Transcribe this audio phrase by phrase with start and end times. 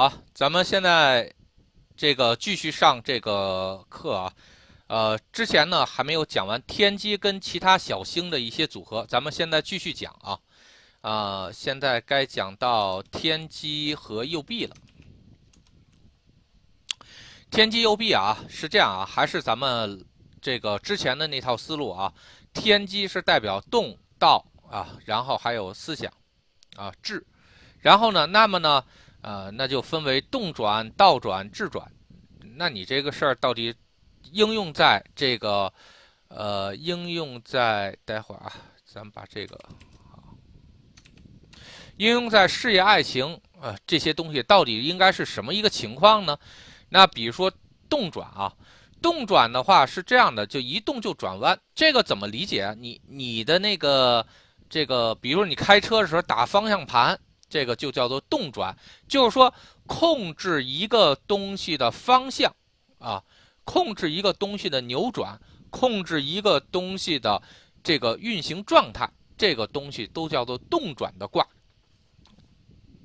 [0.00, 1.30] 好，咱们现在
[1.94, 4.32] 这个继续上这个课啊。
[4.86, 10.40] 呃，之前呢还没有讲完天机跟其他小星的一些组合，咱们现在继续讲啊。
[11.02, 14.74] 啊，现在该讲到天机和右臂了。
[17.50, 20.02] 天机右臂啊，是这样啊，还是咱们
[20.40, 22.10] 这个之前的那套思路啊？
[22.54, 26.10] 天机是代表动道啊，然后还有思想
[26.76, 27.22] 啊智，
[27.80, 28.82] 然后呢，那么呢，
[29.22, 31.90] 呃，那就分为动转、倒转、智转。
[32.56, 33.74] 那你这个事儿到底
[34.32, 35.72] 应用在这个
[36.28, 38.52] 呃，应用在待会儿啊，
[38.84, 39.58] 咱们把这个。
[41.96, 46.38] 应用在事业、爱情，呃，这些东西到底应该是什么一个情况呢？
[46.88, 47.52] 那比如说
[47.90, 48.50] 动转啊，
[49.02, 52.74] 动转的话是这样的，就一动就转弯，这个怎么理解？
[52.78, 54.26] 你你的那个
[54.70, 57.18] 这个，比如说你开车的时候打方向盘，
[57.50, 58.74] 这个就叫做动转，
[59.08, 59.52] 就是说
[59.86, 62.54] 控制一个东西的方向
[62.98, 63.22] 啊，
[63.64, 67.42] 控制一个东西的扭转，控制一个东西的
[67.82, 71.46] 这个运行状态，这个东西都叫做动转的卦。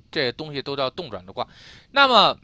[0.08, 1.46] 这东西都叫动转的卦，
[1.90, 2.38] 那么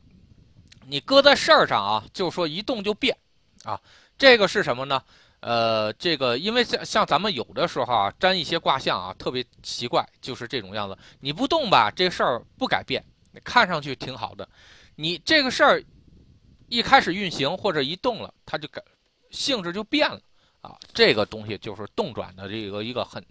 [0.86, 3.16] 你搁在事儿上啊，就说一动就变
[3.62, 3.80] 啊。
[4.18, 5.02] 这个是什么呢？
[5.42, 10.96] 呃，这个因为像像咱们有的时候啊，占一些卦象啊，特别奇怪，就是这种样子。
[11.20, 13.04] 你不动吧，这事儿不改变，
[13.44, 14.48] 看上去挺好的。
[14.94, 15.84] 你这个事儿
[16.68, 18.82] 一开始运行或者一动了，它就改
[19.30, 20.20] 性质就变了
[20.62, 20.76] 啊。
[20.94, 23.22] 这个东西就是动转的这个一个很。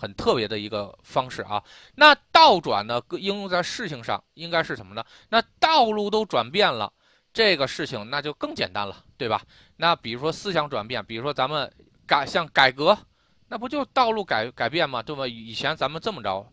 [0.00, 1.60] 很特别的一个方式啊，
[1.96, 5.04] 那倒转呢，应用在事情上应该是什么呢？
[5.28, 6.92] 那道路都转变了，
[7.32, 9.42] 这个事情那就更简单了，对吧？
[9.78, 11.72] 那比如说思想转变，比如说咱们
[12.06, 12.98] 改像改革，
[13.48, 15.02] 那不就道路改改变吗？
[15.02, 15.26] 对吧？
[15.26, 16.46] 以前咱们这么着，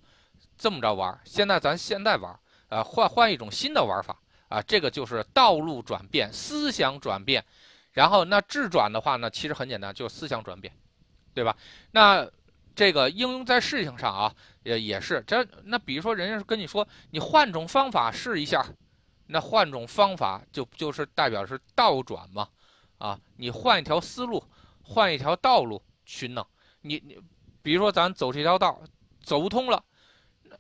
[0.58, 7.44] 这么着玩，现在咱现在玩，呃，换换一种新的玩法啊，这个就是道路转变，思想转变，
[7.92, 10.73] 然后那智转的话呢，其实很简单，就是思想转变，
[11.34, 11.56] 对吧？
[11.92, 12.25] 那。
[12.78, 18.66] 这个应用在事情上啊，也也是这那比如说，人家跟你说，你换种方法试一下，
[19.28, 22.46] 那换种方法就就是代表是倒转嘛，
[23.06, 24.44] 啊，你换一条思路，
[24.82, 26.46] 换一条道路去弄，
[26.82, 27.18] 你你
[27.62, 28.82] 比如说咱走这条道
[29.22, 29.84] 走不通了，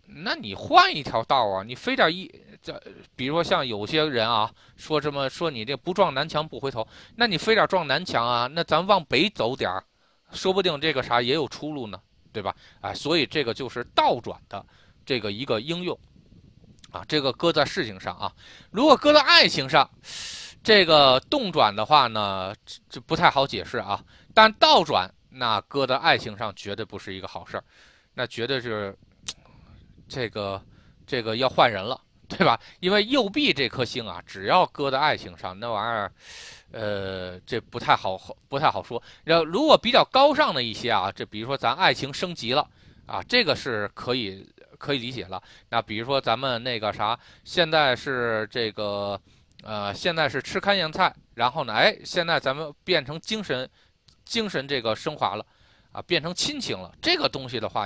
[0.05, 2.79] 那你换一条道啊，你非点一这，
[3.15, 9.83] 比如说像有些人啊说什么说你这不撞南墙不回头，那你非得撞南墙啊，那咱往北走点儿。
[10.31, 11.99] 说不定这个啥也有出路呢，
[12.33, 12.53] 对吧？
[12.81, 14.65] 啊，所以这个就是倒转的
[15.05, 15.97] 这个一个应用
[16.91, 18.33] 啊，这个搁在事情上啊，
[18.71, 19.89] 如果搁在爱情上，
[20.65, 22.53] 这个动转的话呢，
[22.89, 24.03] 这不太好解释啊。
[24.33, 27.63] 但倒转那搁在爱情上绝对不是一个好事儿，
[28.15, 28.97] 那绝对是
[30.09, 30.59] 这个
[31.05, 32.59] 这个要换人了，对吧？
[32.79, 36.11] 因为右臂这颗星啊，只要搁在爱情上，那玩意儿。
[36.71, 39.01] 呃，这不太好，不太好说。
[39.25, 42.67] 要，如果比较高尚的一些啊，这比如说咱爱情升级了
[43.05, 44.45] 啊，这个是可以
[44.77, 45.41] 可以理解了。
[45.69, 49.17] 那比如说咱们那个啥，现在是这个
[49.65, 53.69] 呃，现在是吃糠咽菜，然后呢，哎，现在咱们变成精神
[54.23, 55.45] 精神这个升华了
[55.91, 56.95] 啊，变成亲情了。
[57.01, 57.85] 这个东西的话，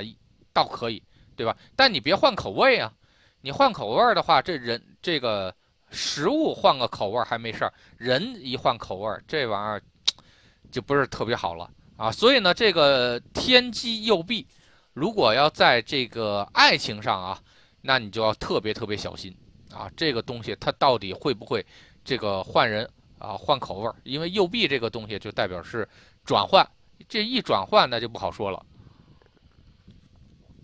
[0.53, 1.01] 倒可以，
[1.35, 1.57] 对吧？
[1.75, 2.93] 但你别换口味啊，
[3.41, 5.51] 你换口味的话，这人这个。
[5.91, 9.81] 食物换个口味还没事儿，人一换口味，这玩意儿
[10.71, 11.67] 就不是特别好了
[11.97, 12.11] 啊！
[12.11, 14.47] 所以呢，这个天机右臂，
[14.93, 17.41] 如果要在这个爱情上啊，
[17.81, 19.35] 那你就要特别特别小心
[19.71, 19.89] 啊！
[19.95, 21.65] 这个东西它到底会不会
[22.03, 23.95] 这个换人啊，换口味儿？
[24.03, 25.87] 因为右臂这个东西就代表是
[26.25, 26.67] 转换，
[27.07, 28.65] 这一转换那就不好说了。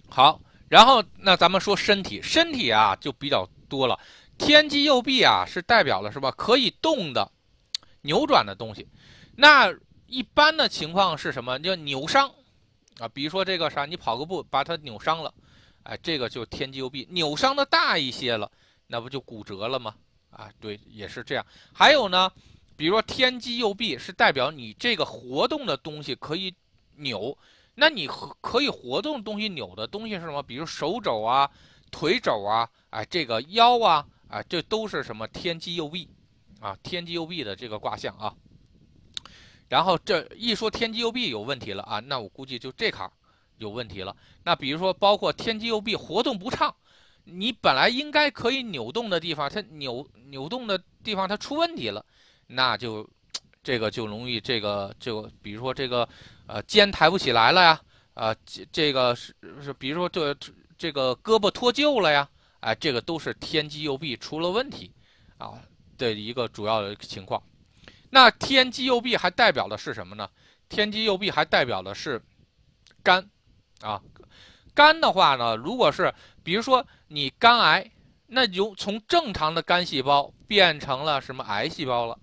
[0.10, 0.40] 好，
[0.70, 4.00] 然后那咱们说身体，身体啊就比较多了。
[4.38, 6.32] 天机右臂啊，是代表了是吧？
[6.32, 7.32] 可以动的、
[8.02, 8.88] 扭转的东西。
[9.36, 9.74] 那
[10.08, 11.58] 一般的情况是什么？
[11.60, 12.30] 叫扭伤
[13.00, 13.08] 啊。
[13.08, 15.34] 比如说这个啥，你跑个步把它扭伤了，
[15.84, 17.08] 哎，这个就天机右臂。
[17.12, 18.50] 扭伤的大一些了，
[18.88, 19.96] 那不就骨折了吗？
[20.31, 21.46] 啊，对，也是这样。
[21.73, 22.32] 还有呢，
[22.76, 26.53] 比如说天机右臂是代表你这个活动的东西可以
[26.96, 27.37] 扭。
[27.76, 28.08] 那你
[28.41, 30.41] 可以活动东西扭的东西是什么？
[30.43, 31.49] 比如手肘啊、
[31.91, 34.05] 腿肘啊，啊，这个腰啊。
[34.28, 36.09] 啊，这都是什么天机右臂，
[36.59, 38.34] 啊，天机右臂的这个卦象啊。
[39.70, 43.14] 然后这一说天机右臂有问题了啊，那我估计就这坎儿
[43.59, 44.17] 有问题了。
[44.43, 46.76] 那比如说，包括天机右臂活动不畅，
[47.26, 52.06] 你本来应该可以扭动的地方，它扭扭动的地方它出问题了，
[52.48, 53.08] 那就
[53.62, 56.08] 这个就容易这个就比如说这个
[56.48, 57.82] 呃肩抬不起来了呀，
[58.14, 58.36] 啊
[58.72, 60.34] 这个是是比如说这
[60.78, 62.30] 这个胳膊脱臼了呀。
[62.62, 64.92] 哎，这个都是天机右臂出了问题，
[65.38, 65.62] 啊
[66.00, 67.40] 的一个主要的情况。
[68.10, 70.28] 那天机右臂还代表的是什么呢？
[70.68, 72.20] 天机右臂还代表的是
[73.04, 73.30] 肝
[73.82, 74.02] 啊。
[74.74, 76.12] 肝的话呢，如果是
[76.46, 77.92] 比如说你肝癌，
[78.28, 82.16] 那就从正常的肝细胞变成了什么癌细胞了，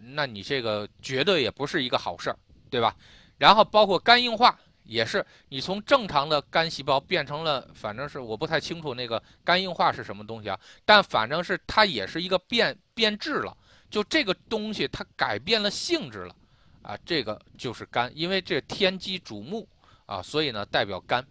[0.00, 2.36] 那你这个绝对也不是一个好事儿，
[2.70, 2.96] 对吧？
[3.36, 13.54] 然后包括肝硬化也是，你从正常的肝细胞变成了，反正是我不太清楚那个肝硬化是什么东西啊，但反正是它也是一个变变质了。
[13.90, 16.34] 就这个东西，它改变了性质了，
[16.80, 19.68] 啊，这个就是肝，因为这天机主木
[20.06, 21.22] 啊，所以呢代表肝，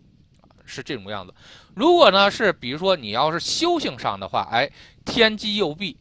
[0.66, 1.34] 是这种样子。
[1.76, 4.70] 如果呢是比如说你要是修行上的话，哎，
[5.06, 5.98] 天机右臂，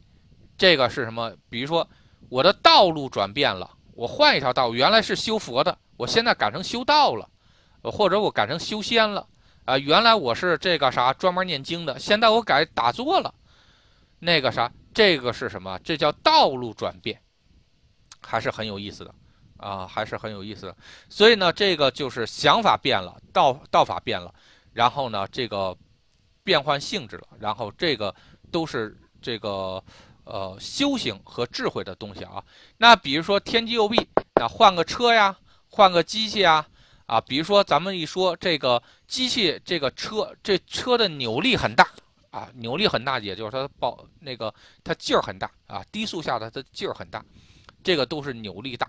[0.59, 1.33] 这个是什么？
[1.49, 1.89] 比如说
[2.29, 7.29] 我的道路转变了，我换一条道，原来是修佛的，我现在改成修道了，
[7.83, 9.27] 或者我改成修仙了，
[9.65, 13.35] 啊，原来我是这个啥专门念经的，现在我改打坐了，
[14.19, 14.71] 那个啥。
[14.93, 15.79] 这个是什么？
[15.85, 17.23] 这叫道路转变，
[18.21, 19.15] 还是很有意思的
[19.57, 20.77] 啊，还是很有意思的。
[21.09, 24.35] 所以呢，这个就是想法变了，道道法变了，
[24.81, 25.77] 然后呢，这个
[26.43, 28.15] 变换性质了，然后这个
[28.51, 29.85] 都是这个
[30.25, 32.43] 呃修行和智慧的东西啊。
[32.79, 35.37] 那比如说天机右臂，那换个车呀，
[35.69, 36.67] 换个机器啊，
[37.05, 41.87] 啊，比如说咱们一说这个机器，这个车，这车的扭力很大。
[42.31, 47.23] 啊，扭力很大，也就是它爆那个它劲儿很大啊，低速下的它劲儿很大，
[47.85, 48.89] 这个都是扭力大。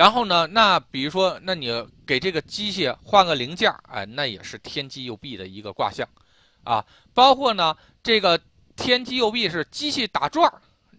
[0.00, 1.70] 然后呢，那比如说，那你
[2.06, 6.08] 给这个机械换个零件儿，哎，那也是天机右臂的一个卦象
[6.64, 6.82] 啊。
[7.12, 8.40] 包括呢，这个
[8.74, 10.50] 天机右臂是机器打转，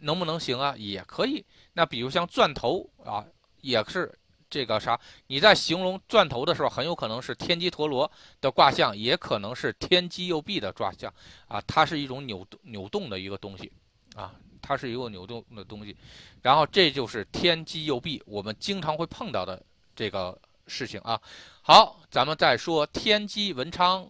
[0.02, 0.76] 能不能行啊？
[0.78, 1.44] 也可以。
[1.74, 3.26] 那比如像钻头啊，
[3.62, 4.14] 也是。
[4.52, 5.00] 这个啥？
[5.28, 11.12] 你在形容钻头的时候，很有可能是天机陀螺的卦象，也可能是天机右臂的卦象
[11.48, 11.60] 啊。
[11.66, 13.72] 它是一种扭扭动的一个东西
[14.14, 15.96] 啊，它是一个扭动的东西。
[16.42, 19.62] 然后这就是天机右臂，我们经常会碰到的
[19.96, 21.20] 这个事情啊。
[21.62, 24.10] 好，咱们再说天机文昌。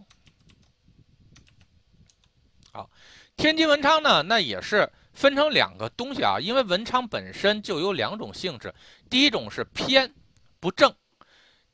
[2.71, 2.89] 好，
[3.35, 8.73] 天机文昌呢，那也是分成两个东西啊，因为文昌本身就有两种性质，
[9.09, 10.13] 第一种是偏。
[10.61, 10.93] 不正，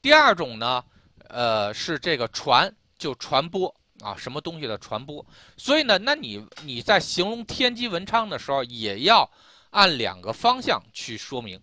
[0.01, 0.81] 第二种呢，
[1.27, 5.25] 呃，是这个传就传播啊，什么东西的传播。
[5.55, 9.29] 所以呢，那你你在形容天机文昌的时候，也要
[9.71, 11.61] 按两个方向去说明，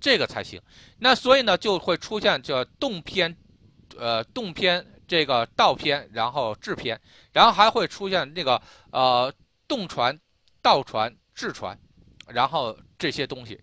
[0.00, 0.60] 这个才行。
[0.98, 3.36] 那所以呢，就会出现叫动偏，
[3.96, 7.00] 呃，动偏这个道偏，然后制偏，
[7.32, 8.60] 然后还会出现那个
[8.90, 9.32] 呃
[9.68, 10.18] 动传、
[10.62, 11.78] 道传、制传，
[12.28, 13.60] 然后这些东西。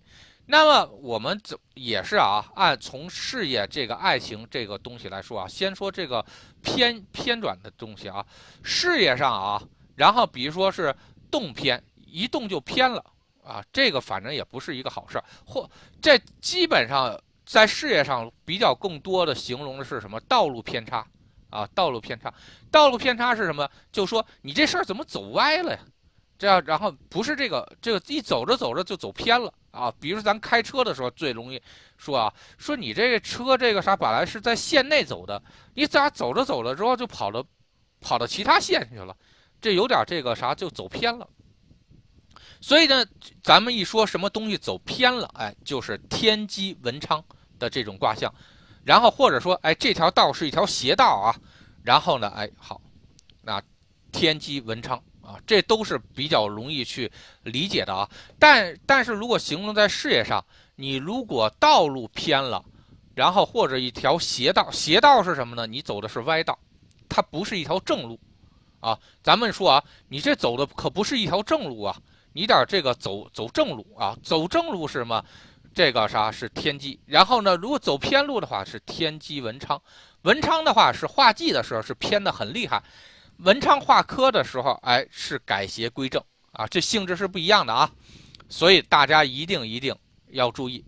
[0.52, 2.44] 那么我们怎也是啊？
[2.56, 6.24] 按从事业这个爱情这个东西来说啊，先说这个
[6.62, 8.24] 偏偏转的东西啊，
[8.62, 9.64] 事业上啊，
[9.96, 10.94] 然后比如说是
[11.32, 13.02] 动偏，一动就偏了
[13.46, 15.24] 啊，这个反正也不是一个好事。
[15.46, 15.70] 或
[16.02, 20.20] 这基本上在事业上比较更多的形容的是什么？
[20.28, 21.08] 道路偏差
[21.50, 22.34] 啊，道路偏差，
[22.70, 23.66] 道路偏差是什么？
[23.90, 25.80] 就说你这事儿怎么走歪了呀？
[26.38, 29.92] 这样，然后不是这个，这个一走着走着就走偏了啊。
[30.00, 31.62] 比如咱开车的时候最容易
[31.98, 35.42] 说啊，说你这个车这个啥，本来是在线内走的，
[35.74, 37.44] 你咋走着走着之后就跑到
[38.00, 39.16] 跑到其他县去了？
[39.60, 41.28] 这有点这个啥就走偏了。
[42.60, 43.06] 所以呢，
[43.44, 47.24] 咱们一说什么东西走偏了，哎，就是天机文昌
[47.58, 48.34] 的这种卦象。
[48.84, 51.36] 然后或者说，哎，这条道是一条邪道啊。
[51.84, 52.82] 然后呢，哎，好，
[53.42, 53.62] 那
[54.12, 55.04] 天机文昌。
[55.32, 57.12] 啊，这都是比较容易去
[57.44, 58.10] 理解的啊。
[58.38, 60.44] 但但是如果形容在事业上，
[60.76, 62.64] 你如果道路偏了，
[63.16, 65.66] 然后或者一条邪道，邪道是什么呢？
[65.66, 66.58] 你走的是歪道，
[67.08, 68.20] 它不是一条正路
[68.80, 68.98] 啊。
[69.24, 71.96] 咱们说啊，你这走的可不是一条正路啊，
[72.34, 75.24] 你点这个走走正路啊，走正路是什么？
[75.74, 77.00] 这个啥是天机？
[77.06, 79.82] 然后呢，如果走偏路的话是天机文昌，
[80.24, 82.84] 文昌的话是画忌的时候是偏的很厉害。
[83.38, 87.92] 文昌化科的时候，哎，是改邪归正啊，这性质是不一样的啊，
[88.50, 89.96] 所以大家一定一定
[90.28, 90.86] 要注意。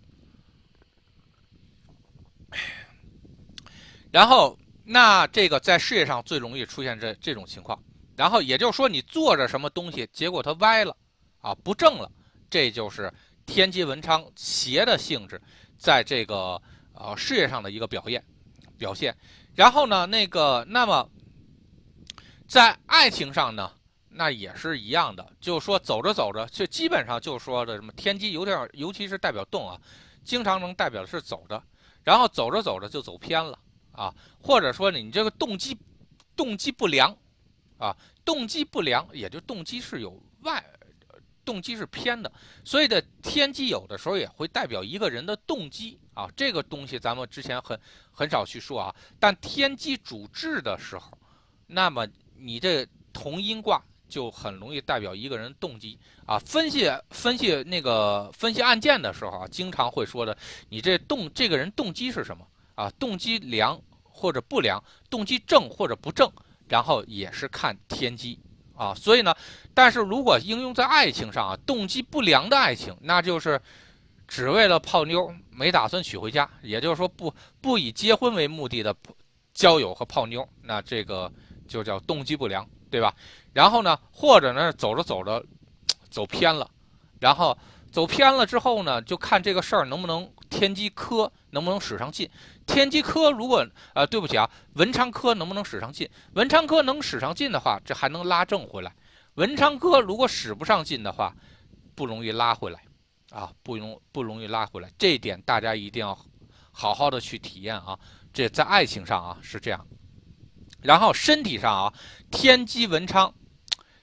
[4.11, 7.81] 然后，那这个在事业上最容易出现这这种情况，
[8.15, 10.95] 然后也就是说，你做着什么东西，结果它歪了
[11.41, 12.11] 啊，不正了，
[12.51, 13.11] 这就是
[13.47, 15.41] 天机文昌邪的性质，
[15.79, 16.61] 在这个
[16.93, 18.23] 呃事业上的一个表现
[18.77, 19.17] 表现。
[19.55, 21.09] 然后呢，那个那么。
[22.53, 23.73] 在爱情上呢，
[24.09, 29.75] 那也是一样的，就是说走着走着，就基本上就说的什么天机有点，尤其是代表动啊，
[30.23, 31.59] 经常能代表的是走着，
[32.03, 33.57] 然后走着走着就走偏了
[33.91, 35.75] 啊，或者说你这个动机
[36.35, 37.17] 动机不良
[37.79, 40.63] 啊，动机不良，也就动机是有外
[41.43, 42.31] 动机是偏的，
[42.63, 46.29] 所以的天机有的时候也会代表一个人的动机啊。
[46.37, 47.79] 这个东西咱们之前很
[48.11, 48.95] 很少去说啊。
[49.19, 51.17] 但天机主治的时候，
[51.65, 52.07] 那么
[52.43, 56.37] 你这同音卦就很容易代表一个人动机啊。
[56.39, 60.37] 分析分析那个分析案件的时候啊，经常会说的，
[60.69, 62.45] 你这动这个人动机是什么
[62.75, 62.89] 啊？
[62.99, 66.29] 动机良或者不良，动机正或者不正，
[66.67, 68.37] 然后也是看天机。
[68.75, 69.33] 啊，所以呢，
[69.71, 73.61] 但是如果应用在爱情上啊，动机不良的爱情，那就是
[74.27, 77.31] 只为了泡妞，没打算娶回家，也就是说不
[77.61, 78.93] 不以结婚为目的的
[79.53, 81.31] 交友和泡妞，那这个
[81.67, 83.13] 就叫动机不良，对吧？
[83.53, 85.43] 然后呢，或者呢，走着走着
[86.09, 86.69] 走偏了，
[87.19, 87.57] 然后
[87.91, 92.29] 走偏了之后呢，就看这个事儿能不能天机科能不能使上劲。
[92.65, 96.09] 天机科如果呃对不起啊，文昌科能不能使上劲？
[96.33, 98.91] 文昌科能使上劲的话，这还能拉正回来；
[99.35, 101.35] 文昌科如果使不上劲的话，
[101.95, 102.83] 不容易拉回来，
[103.31, 104.89] 啊，不容不容易拉回来。
[104.97, 106.17] 这一点大家一定要
[106.71, 107.99] 好好的去体验啊。
[108.31, 109.85] 这在爱情上啊是这样，
[110.83, 111.93] 然后身体上啊，
[112.29, 113.33] 天机文昌，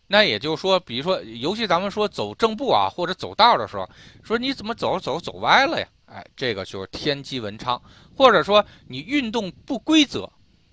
[0.08, 3.88] 那也就是说，比如说，尤其咱们说走正步啊，或者走道的时候，
[4.24, 5.86] 说你怎么走着走着走歪了呀？
[6.06, 7.80] 哎，这个就是天机文昌。
[8.16, 10.30] 或者说你运动不规则，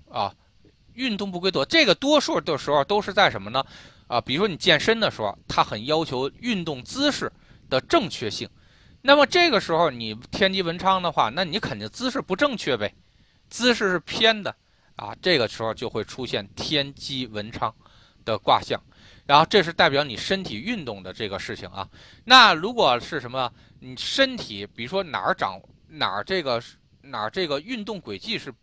[0.09, 0.33] 啊，
[0.95, 3.63] 运动不规则，这个多数的时候都是在什么呢？
[4.07, 7.31] 啊，比如说你健身的时候，它很要求运动姿势
[7.69, 8.49] 的正确性。
[9.01, 12.93] 那么这个时候你天机文昌的话，那你肯定姿势不正确呗，
[13.49, 14.53] 姿势是偏的
[14.97, 15.15] 啊。
[15.21, 17.73] 这个时候就会出现天机文昌
[18.25, 18.77] 的卦象，
[19.25, 21.89] 然后这是代表你身体运动的这个事情啊。
[22.25, 26.61] 那如果是什么，你身体比如说哪儿长哪儿这个。
[27.09, 28.53] 哪儿这个运动轨迹是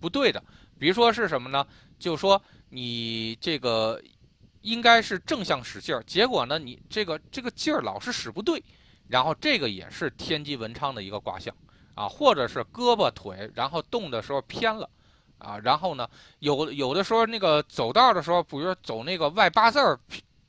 [0.00, 0.42] 不对的？
[0.80, 1.64] 比如说是什么呢？
[1.96, 4.02] 就说你这个
[4.62, 8.60] 应该是正向使劲儿，结果呢你这个这个劲儿老是使不对，
[9.06, 11.54] 然后这个也是天机文昌的一个卦象
[11.94, 14.90] 啊，或者是胳膊腿然后动的时候偏了
[15.38, 19.98] 啊，然后呢有有的时候那个走道的时候，比如说走那个外八字儿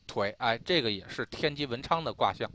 [0.05, 2.49] 腿，哎，这个也是天机文昌的卦象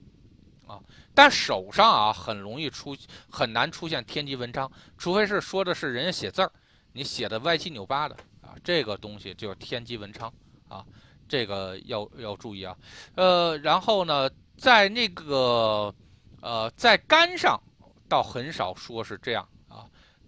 [0.67, 0.81] 啊。
[1.15, 2.97] 但手上啊，很容易出，
[3.31, 6.51] 很难出现天机文昌，除非是说的是人家写字儿，
[6.93, 10.33] 你写的歪七扭八的啊，这个东西就是天机文昌
[10.69, 10.83] 啊，
[11.29, 12.75] 这个要要注意啊。
[13.15, 15.95] 呃，然后呢，在那个
[16.41, 17.61] 呃，在肝上
[18.09, 19.47] 倒很少说是这样，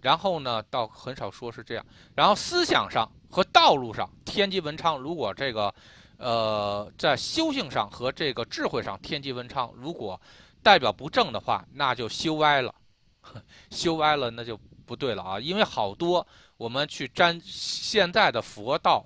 [0.05, 1.83] 然后呢，倒很少说是这样，
[2.13, 5.73] 然后思想上和道路上天机文昌，如果这个
[6.17, 10.21] 呃在修行上和这个智慧上天机文昌，如果
[10.61, 12.71] 代表不正的话，那就修歪了，
[13.71, 15.39] 修歪了那就不对了啊！
[15.39, 19.03] 因为好多我们去沾现在的佛道，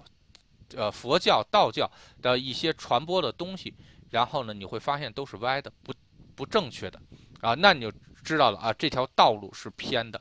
[0.75, 1.89] 呃，佛教、道教
[2.21, 3.73] 的一些传播的东西，
[4.09, 5.93] 然后呢，你会发现都是歪的，不
[6.35, 6.99] 不正确的
[7.39, 7.55] 啊！
[7.55, 7.89] 那你就
[8.21, 10.19] 知道了啊，这条道路是偏的，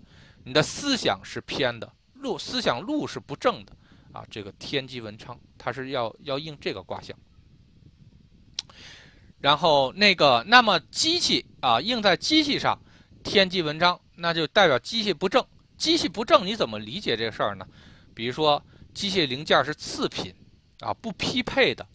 [0.49, 3.73] 你的思想是偏的，路思想路是不正的
[4.13, 4.25] 啊！
[4.31, 7.15] 这个天机文昌，它是要要应这个卦象。
[9.41, 12.81] 然后那个，那么机器啊，印在机器上，
[13.23, 15.45] 天机文昌，那就代表机器不正。
[15.77, 17.69] 机器不正，你怎么理解这事儿呢？
[18.15, 18.65] 比如说，
[18.95, 20.35] 机械零件是次品，
[20.81, 21.87] 啊，不匹配的，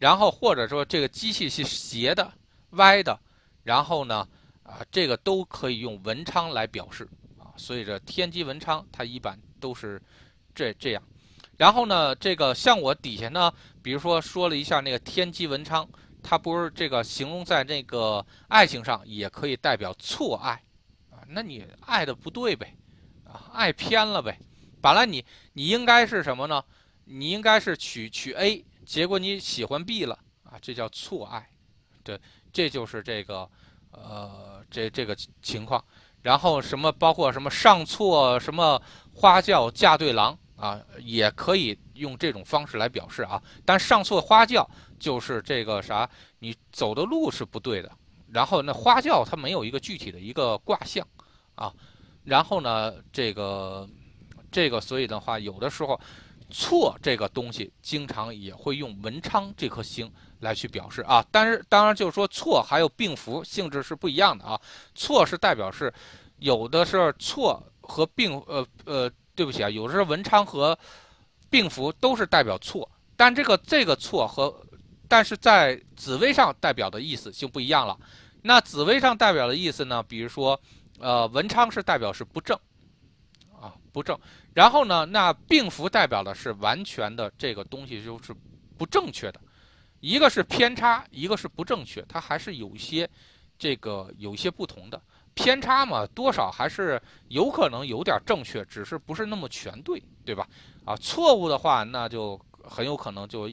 [0.00, 2.32] 然后或者说这个机器是斜的、
[2.70, 3.16] 歪的，
[3.62, 4.26] 然后呢，
[4.64, 7.08] 啊，这个都可以用文昌来表示。
[7.60, 10.00] 所以这天机文昌，它一般都是
[10.54, 11.02] 这这样。
[11.58, 13.52] 然后呢，这个像我底下呢，
[13.82, 15.88] 比如说说了一下那个天机文昌。
[16.22, 20.52] 它不是这个形容在那个爱情上，也可以代表错爱，
[21.08, 22.76] 啊，那你爱的不对呗，
[23.24, 24.38] 啊，爱偏了呗。
[24.82, 25.24] 本来你
[25.54, 26.62] 你应该是什么呢？
[27.06, 31.48] 你应该是娶娶 A，结果你喜欢 B 了，啊，这叫错爱，
[32.04, 32.20] 对，
[32.52, 33.50] 这就是这个，
[33.90, 35.82] 呃，这这个情况。
[36.22, 38.80] 然后什么包括什么上错什么
[39.14, 43.42] 花轿嫁对郎啊，也可以用这种方式来表示啊。
[43.64, 44.68] 但上错花轿。
[45.00, 46.06] 就是这个啥，
[46.40, 47.90] 你走的路是不对的，
[48.30, 51.02] 然后那花轿它没有一个具体的一个卦象
[51.54, 51.72] 啊，
[52.22, 53.88] 然后呢，这个
[54.52, 55.98] 这个所以的话，有的时候
[56.50, 64.60] 错这个东西经常也会用文昌这颗星来去表示啊，但是当然就是说错还有病符性质是不一样的啊，
[64.94, 65.92] 错是代表是
[66.38, 70.78] 有的是错和病呃呃对不起啊，有的是文昌和
[71.48, 74.54] 病符都是代表错，但这个这个错和
[75.08, 77.98] 但是在紫薇上代表的意思就不一样了。
[78.42, 80.02] 那紫薇上代表的意思呢？
[80.04, 80.58] 比如说，
[80.98, 82.56] 呃，文昌是代表是不正，
[83.60, 84.18] 啊，不正。
[84.54, 88.34] 然后呢，那病符代表的是完全的这个东西就是
[88.78, 89.40] 不正确的。
[90.00, 93.08] 一个是偏差，一个是不正确，它还是有一些
[93.58, 95.00] 这个有一些不同的
[95.34, 100.48] 偏差嘛，多少还是有可能有点正确，只是不是那么全对，对吧？
[100.84, 103.48] 啊，错误的话，那就很有可能就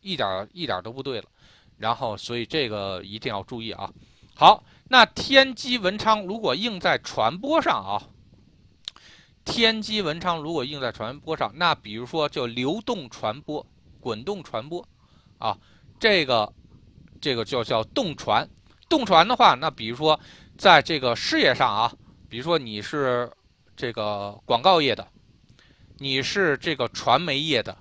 [0.00, 1.26] 一点一点都不对了。
[1.76, 3.92] 然后，所以这个一定要注意啊。
[4.34, 8.02] 好，那天机文昌如果应在传播上啊，
[9.44, 13.64] 天机文昌如果应在传播上，那比如说就流动传播、
[14.00, 14.84] 滚动传播
[15.38, 15.56] 啊，
[15.98, 16.52] 这个
[17.20, 18.48] 这个就叫动传。
[18.88, 20.18] 动传的话，那比如说
[20.56, 21.92] 在这个事业上啊，
[22.28, 23.30] 比如说你是
[23.76, 25.06] 这个广告业的，
[25.98, 27.76] 你是这个传媒业的，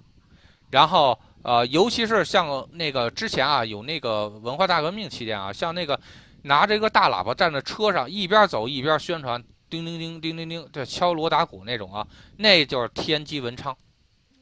[0.71, 1.17] 然后。
[1.43, 5.97] 呃，尤其是像那个之前啊，有那个文化大革命期间啊，像那个
[6.41, 12.05] 拿着一个大喇叭站在车上，一边走一边宣传，叮叮叮叮叮叮，这敲锣打鼓那种啊，
[12.36, 13.74] 那就是天机文昌，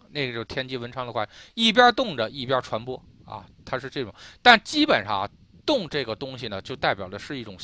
[0.10, 4.14] 那个就是天机文昌的话，一边动着一边传播啊，它是这种。
[4.42, 5.30] 但基本上啊，
[5.66, 7.58] 动这个东西呢，就代表的是一种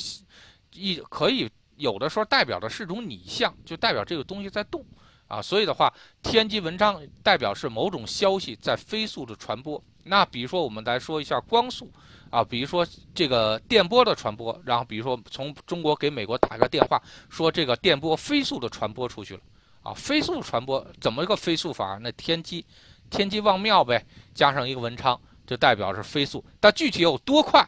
[0.73, 4.85] 一可以有的时候代表的是一种拟像，就代表这个东西在动。
[5.27, 9.81] 啊，所以的话，天机文昌代表是某种消息在飞速的传播。
[10.03, 11.89] 那比如说，我们来说一下光速，
[12.29, 19.41] 啊，比如说这个电波的传播，然后比如说从中国给美国打个电话，说这个电波飞速的传播出去了，
[19.83, 21.97] 啊，飞速传播怎么一个飞速法？
[22.01, 22.65] 那天机，
[23.09, 25.17] 天机望庙呗，加上一个文昌，
[25.51, 26.41] 就代表是飞速。
[26.61, 27.67] 但具体有多快，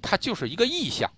[0.00, 1.10] 它就是一个意象，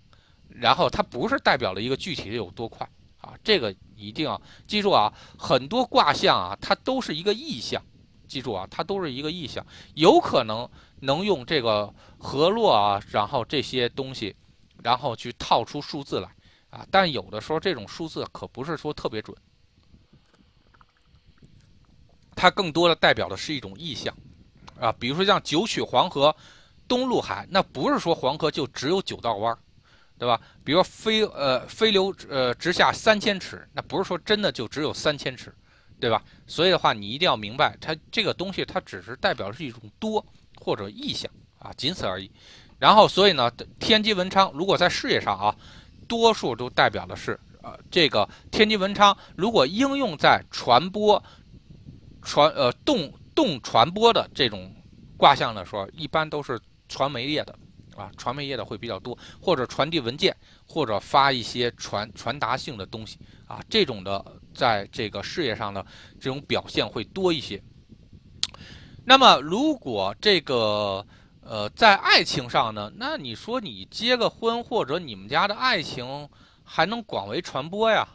[0.49, 2.89] 然后它不是代表了一个具体的有多快。
[3.19, 5.13] 啊，这个一定要记住啊！
[5.37, 7.81] 很多卦象啊，它都是一个意象，
[8.27, 10.69] 记住啊，它都是一个意象，有可能
[10.99, 14.35] 能用这个河洛啊，然后这些东西，
[14.83, 16.29] 然后去套出数字来
[16.69, 16.85] 啊。
[16.91, 19.37] 但有的时候这种数字可不是说特别准，
[22.35, 24.13] 它更多的代表的是一种意象
[24.79, 24.91] 啊。
[24.99, 26.35] 比如说像九曲黄河
[26.87, 29.57] 东入海，那不是说黄河就只有九道弯。
[30.15, 30.39] 对吧？
[30.63, 35.53] 比如飞呃飞流呃直下三千尺，那不是说真的就只有三千尺，
[35.99, 36.23] 对吧？
[36.47, 40.25] 所以的话，你一定要明白，它这个东西它只是代表是一种多
[40.61, 42.31] 或者意象啊，仅此而已。
[42.79, 45.53] 然后，所以呢，天机文昌如果在事业上啊，
[46.07, 51.21] 多数都代表的是呃这个天机文昌，如果应用在传播
[52.21, 54.73] 传呃动动传播的这种
[55.17, 57.57] 卦象的时候，一般都是传媒业的。
[57.95, 65.85] 啊，传媒业的会比较多，或者传递文件，或者发一些传传达性的东西啊，这种的在这个事业上的
[66.19, 67.61] 这种表现会多一些。
[69.05, 71.05] 那么，如果这个
[71.41, 76.27] 呃在爱情上呢，那你说你结个婚，或者你们家的爱情
[76.63, 78.07] 还能广为传播呀？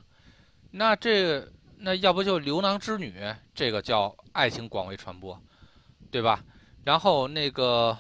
[0.72, 1.48] 那这
[1.80, 3.14] 那要不就牛郎织女，
[3.54, 5.40] 这个叫爱情广为传播，
[6.10, 6.44] 对吧？
[6.84, 7.96] 然后那个。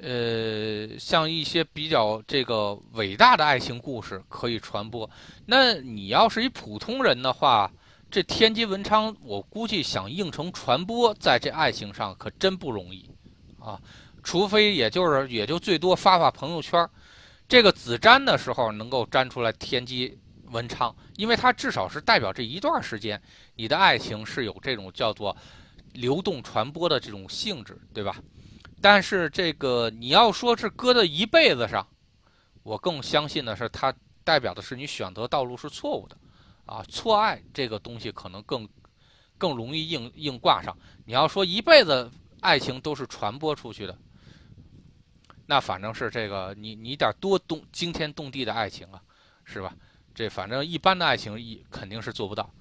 [0.00, 5.10] 呃，像一些比较这个伟大的爱情故事可以传播。
[5.44, 7.68] 那你要是一普通人的话，
[8.08, 13.10] 这天机文昌，我估计想应成传播，在这爱情上可真不容易
[13.58, 13.76] 啊。
[14.22, 16.88] 除非也就是也就最多发发朋友圈，
[17.48, 20.16] 这个子粘的时候能够粘出来天机
[20.50, 23.20] 文昌，因为它至少是代表这一段时间
[23.54, 25.36] 你的爱情是有这种叫做
[25.92, 28.16] 流动传播的这种性质，对吧？
[28.80, 31.86] 但是这个你要说是搁在一辈子上，
[32.62, 36.16] 我更相信的是它代表的是你选择道路是错误的，
[36.66, 38.68] 啊，错爱这个东西可能更
[39.36, 40.76] 更容易硬硬挂上。
[41.04, 43.98] 你要说一辈子爱情都是传播出去的，
[45.46, 49.02] 那反正是这个你你得多动惊天动地的爱情啊，
[49.44, 49.74] 是吧？
[50.18, 52.52] 这反正一般的爱情一肯定是做不到。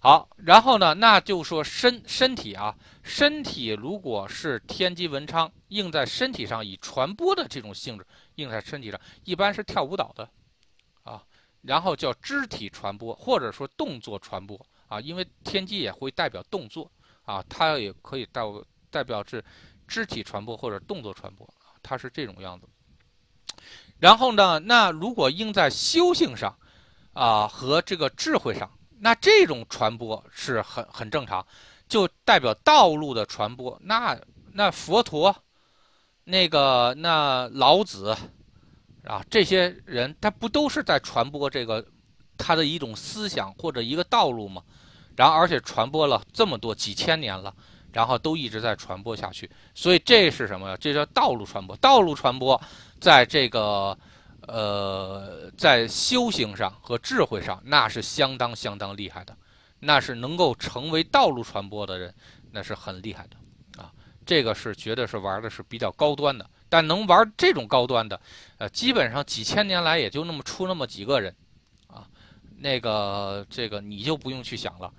[0.00, 10.28] 好，然后呢，那就说身身体啊，身体如果是天机文昌应在身体上以传播的这种性质应在身体上，一般是跳舞蹈的，
[11.04, 11.22] 啊，
[11.62, 16.90] 然后叫肢体传播或者说动作传播啊，因为天机也会代表动作
[17.22, 18.42] 啊，它也可以代
[18.90, 19.44] 代表是
[19.86, 21.48] 肢体传播或者动作传播，
[21.80, 22.66] 它是这种样子。
[24.00, 26.56] 然后呢，那如果应在修行上
[27.18, 28.70] 啊和这个智慧上。
[29.00, 31.44] 那这种传播是很很正常，
[31.88, 33.76] 就代表道路的传播。
[33.82, 34.16] 那
[34.52, 35.34] 那佛陀，
[36.24, 38.16] 那个那老子，
[39.04, 41.84] 啊，这些人他不都是在传播这个
[42.36, 44.62] 他的一种思想或者一个道路吗？
[45.16, 47.54] 然后而且传播了这么多几千年了，
[47.92, 49.48] 然后都一直在传播下去。
[49.74, 50.76] 所以这是什么呀？
[50.80, 51.76] 这叫道路传播。
[51.76, 52.60] 道路传播
[53.00, 53.96] 在这个。
[54.48, 59.36] 呃，在修行上和智慧上，那是相当相当厉害的，
[59.80, 62.14] 那是能够成为道路传播的人，
[62.50, 63.92] 那是很厉害的啊。
[64.26, 66.48] 这个是绝对是玩的是比较高端的。
[66.70, 68.20] 但能玩这种高端的，
[68.58, 71.34] 呃，基本上几千年来也就那么出那么几个人，
[71.86, 72.06] 啊，
[72.58, 74.92] 那个这个你就不用去想了，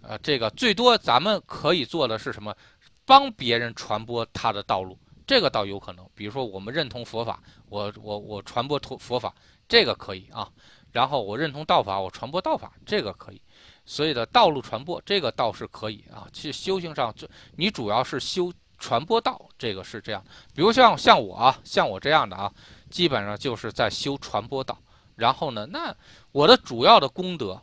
[0.00, 2.56] 呃，这个最多咱们可以做的是什么？
[3.04, 4.96] 帮别人传播他的道路，
[5.30, 6.04] 这个倒有可能。
[6.12, 9.32] 比如说我们认同佛法，我我我传播佛佛法，
[9.68, 10.50] 这个可以啊。
[10.90, 13.40] 然后我认同道法，我传播道法，这个可以。
[13.86, 16.26] 所以的道路传播，这个倒是可以啊。
[16.32, 18.52] 其实修行上，就你主要是修。
[18.82, 20.24] 传播道，这个是这样。
[20.54, 22.50] 比如像像我啊，像我这样的啊，
[22.88, 24.78] 基本上就是在修传播道。
[25.16, 25.94] 然后呢，那
[26.32, 27.60] 我的主要的功德，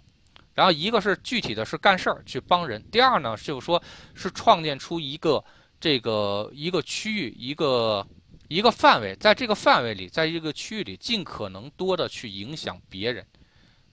[0.54, 3.82] 然后一个是具体的是干事儿去帮人，第二呢就是说
[4.14, 5.44] 是创建出一个
[5.80, 8.06] 这个一个区域一个
[8.48, 13.26] 一个范围，在这个范围里，在这个区域里尽可能多的去影响别人，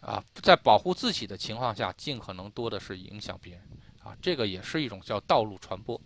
[0.01, 3.63] 啊，在保护自己的情况下，尽可能多的是影响别人，
[4.03, 6.01] 啊，这个也是一种叫道路传播。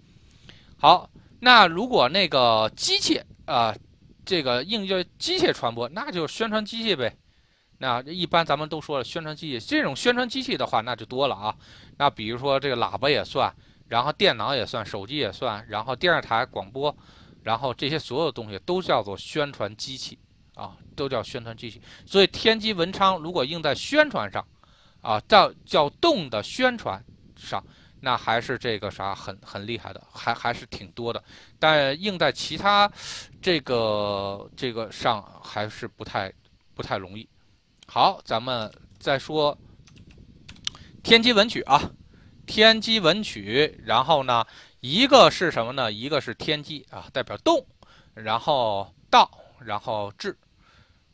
[0.76, 1.08] 好，
[1.40, 3.76] 那如果那个机械啊，
[4.24, 7.14] 这个应用机械传播，那就宣传机器呗。
[7.80, 11.54] 那一般咱们都说了，宣传机器这种宣传机器的话，那就多了啊。
[11.96, 13.54] 那比如说这个喇叭也算，
[13.88, 16.94] 然后电脑也算，手机也算，然后电视台广播，
[17.42, 20.18] 然后这些所有东西都叫做宣传机器
[20.54, 21.80] 啊，都叫宣传机器。
[22.06, 24.46] 所以天机文昌如果用在宣传上，
[25.00, 27.04] 啊，叫叫动的宣传
[27.36, 27.64] 上。
[28.00, 31.20] 那还是这个啥很很厉害的，还还是挺多的，
[31.58, 32.88] 但用在其他
[33.42, 36.32] 这个这个上还是不太
[36.74, 37.28] 不太容易。
[37.88, 39.58] 好，咱们再说
[41.02, 41.90] 天机文曲啊，
[42.48, 44.44] 天机文曲，然后呢，
[44.80, 45.92] 一个是什么呢？
[45.92, 47.64] 一个是天机啊，代表动，
[48.14, 49.30] 然后道，
[49.60, 50.36] 然后智，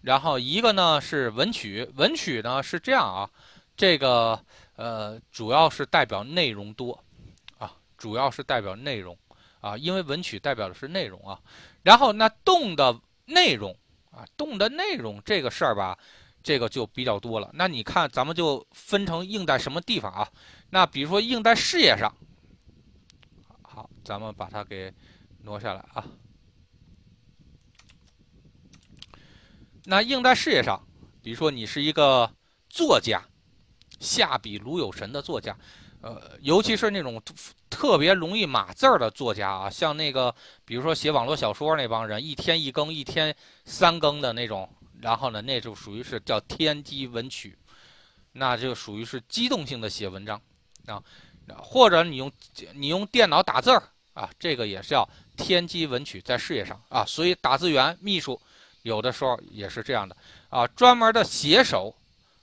[0.00, 3.28] 然后一个呢是文曲，文曲呢是这样啊，
[3.76, 4.40] 这个。
[4.76, 6.98] 呃，主要是代表内容多，
[7.58, 9.16] 啊，主要是代表内容，
[9.60, 11.38] 啊，因为文曲代表的是内容啊。
[11.84, 13.72] 然后那动的内容
[14.10, 15.96] 啊，动的内容这个事儿吧，
[16.42, 17.48] 这个就比较多了。
[17.52, 20.28] 那你看，咱们就分成应在什么地方啊？
[20.74, 22.12] 那比如说应在事业上，
[23.62, 24.92] 好，咱们把它给
[25.44, 26.04] 挪下来啊。
[29.84, 30.84] 那应在事业上，
[31.22, 32.28] 比如说你是一个
[32.68, 33.22] 作家。
[34.00, 35.56] 下笔如有神的作家，
[36.00, 37.22] 呃，尤其是那种
[37.70, 40.34] 特别容易码字儿的作家啊，像那个，
[40.64, 43.34] 比如说写网络小说那帮人，一天一更，一天
[43.64, 44.68] 三更的那种，
[45.00, 47.56] 然后呢，那就属于是叫天机文曲，
[48.32, 50.42] 那就属于是机动性的写文章
[50.86, 51.02] 啊，
[51.58, 52.32] 或者你用
[52.72, 58.40] 你用电脑打字儿啊，这个也是要天机文曲，在事业上啊，所以打字员、秘书
[58.82, 60.16] 有的时候也是这样的
[60.48, 61.94] 啊，专门的写手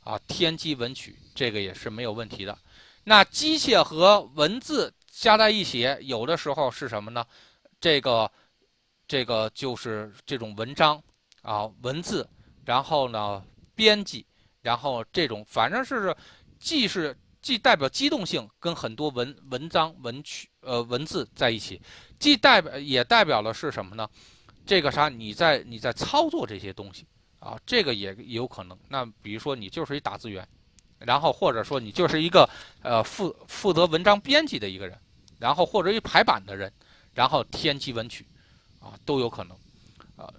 [0.04, 1.16] 啊，天机文曲。
[1.34, 2.58] 这个也是没有问题的。
[3.06, 7.26] 那机械和文字加在一起，有的时候是什么呢？
[7.80, 8.30] 这个，
[9.08, 11.02] 这个就是这种文章
[11.42, 12.30] 啊，文字，
[12.66, 13.42] 然后呢，
[13.74, 14.26] 编辑，
[14.62, 16.14] 然后这种反正是
[16.60, 21.82] 既是既代表机动性，跟很多文文章文曲呃文字在一起，
[22.20, 24.10] 既代表也代表了是什么呢？
[24.66, 25.10] 这个啥？
[25.10, 27.06] 你在你在操作这些东西
[27.40, 28.78] 啊，这个也有可能。
[28.88, 30.48] 那比如说你就是一打字员。
[31.04, 32.48] 然后或者说你就是一个
[32.84, 34.96] 呃负负责文章编辑的一个人，
[35.40, 36.72] 然后或者一排版的人，
[37.16, 38.24] 然后天机文曲，
[38.80, 39.58] 啊都有可能，
[40.16, 40.32] 啊，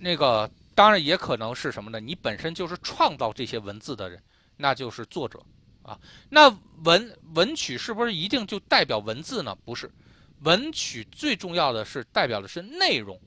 [0.00, 2.00] 那个当然也可能是什么呢？
[2.00, 4.20] 你本身就是创造这些文字的人，
[4.56, 5.40] 那就是作者，
[5.82, 5.98] 啊，
[6.30, 6.48] 那
[6.84, 9.56] 文文曲是不是一定就代表文字呢？
[9.64, 9.90] 不是，
[10.40, 13.20] 文曲最重要的是代表的是内容，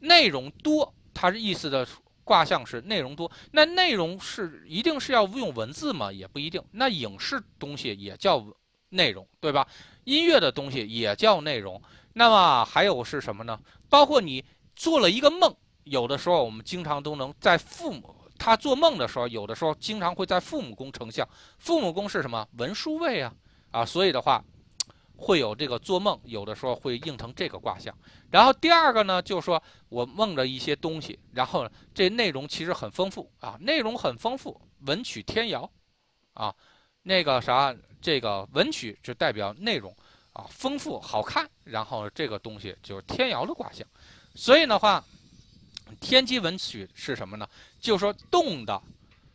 [0.00, 1.86] 内容多，它是意思的。
[2.24, 6.12] 卦象是内容多，那内容是一定是要用文字吗？
[6.12, 6.62] 也不一定。
[6.72, 8.46] 那影视东西也叫
[8.90, 9.66] 内容，对吧？
[10.04, 11.80] 音乐的东西也叫内容。
[12.12, 13.58] 那么还有是什么呢？
[13.88, 14.44] 包括你
[14.76, 21.28] 做了一个梦，有的时候我们经常都能在父母他做梦的时候，有的时候经常会在父母宫成像。
[21.58, 22.46] 父母宫是什么？
[22.56, 23.34] 文书位啊
[23.72, 24.42] 啊，所以的话。
[25.20, 27.92] 会有这个做梦，有的时候会应成这个卦象。
[28.30, 35.68] 然后第二个呢，就是说我梦着一些东西，然后这内容其实很丰富啊，内容很丰富，文曲天姚，
[36.34, 36.54] 啊，
[37.02, 39.92] 那个啥，这个文曲就代表内容
[40.34, 41.50] 啊，丰富好看。
[41.64, 43.84] 然后这个东西就是天姚的卦象。
[44.36, 45.04] 所以的话，
[46.00, 47.48] 天机文曲是什么呢？
[47.80, 48.80] 就是说动的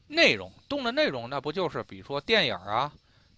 [0.08, 2.92] 内容，动的内容，那不就是比如说电影啊、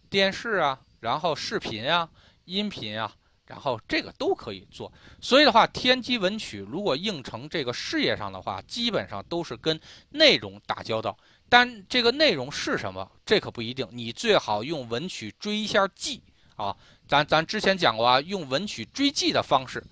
[0.10, 2.10] 电视啊，然后视频啊。
[2.45, 3.12] 音频啊，
[3.47, 11.17] 然后这个都可以做，所以的话，天机文曲如果应成这个事业上的话，基本上都是跟内容打交道。
[11.49, 13.88] 但这个内容是什么，这可不一定。
[13.89, 16.21] 你最好用文曲追一下记
[16.56, 19.84] 啊，咱咱之前讲过啊，用文曲追迹的方式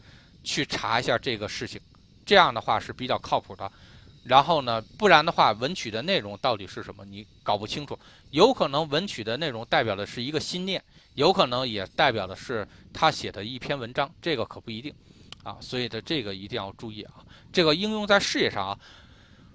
[0.44, 1.82] 去查一下这个事情，
[2.26, 3.72] 这样的话是比较靠谱的。
[4.24, 8.00] 然后呢，不然的话，文曲的内容到底是什么，你搞不清楚。
[8.32, 10.82] 有可能文曲的内容代表的是一个心念，
[11.16, 14.94] 有可能也代表的是他写的一篇文章，这个可不一定
[15.44, 15.58] 啊。
[15.60, 17.16] 所以的这个一定要注意啊。
[17.52, 18.80] 这个应用在事业上啊，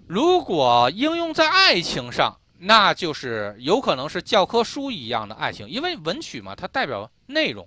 [0.06, 7.66] 如果应用在爱情上，那就是有可能是教科书一样的爱情，因为文曲嘛，它代表内容。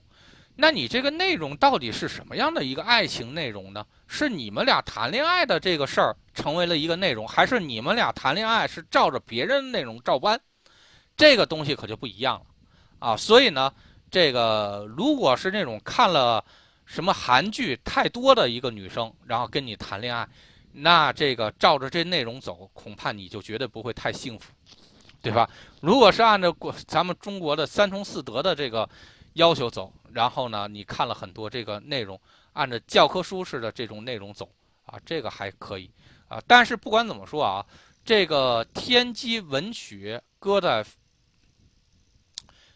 [0.57, 3.83] 那你这个内容到底是什么样的一个爱情内容呢？
[4.13, 10.37] 是你们俩谈恋爱的这个事儿成为了一个内容，还是你们俩谈恋爱是照着别人的内容照搬？
[11.15, 12.45] 这个东西可就不一样了
[12.99, 13.15] 啊！
[13.15, 13.73] 所以呢，
[14.11, 16.43] 这个如果是那种看了
[16.85, 20.27] 什么韩剧太多的一个女生，然后跟你谈恋爱，
[20.73, 24.51] 那这个照着这内容走，恐怕你就绝对不会太幸福，
[25.21, 25.49] 对吧？
[25.79, 28.87] 如果是按照国咱们中国的三从四德的这个
[29.35, 32.19] 要求走，然后呢，你看了很多这个内容。
[32.53, 34.49] 按照教科书式的这种内容走
[34.85, 35.89] 啊，这个还可以
[36.27, 36.41] 啊。
[36.45, 37.65] 但是不管怎么说啊，
[38.03, 40.85] 这个天机文曲搁在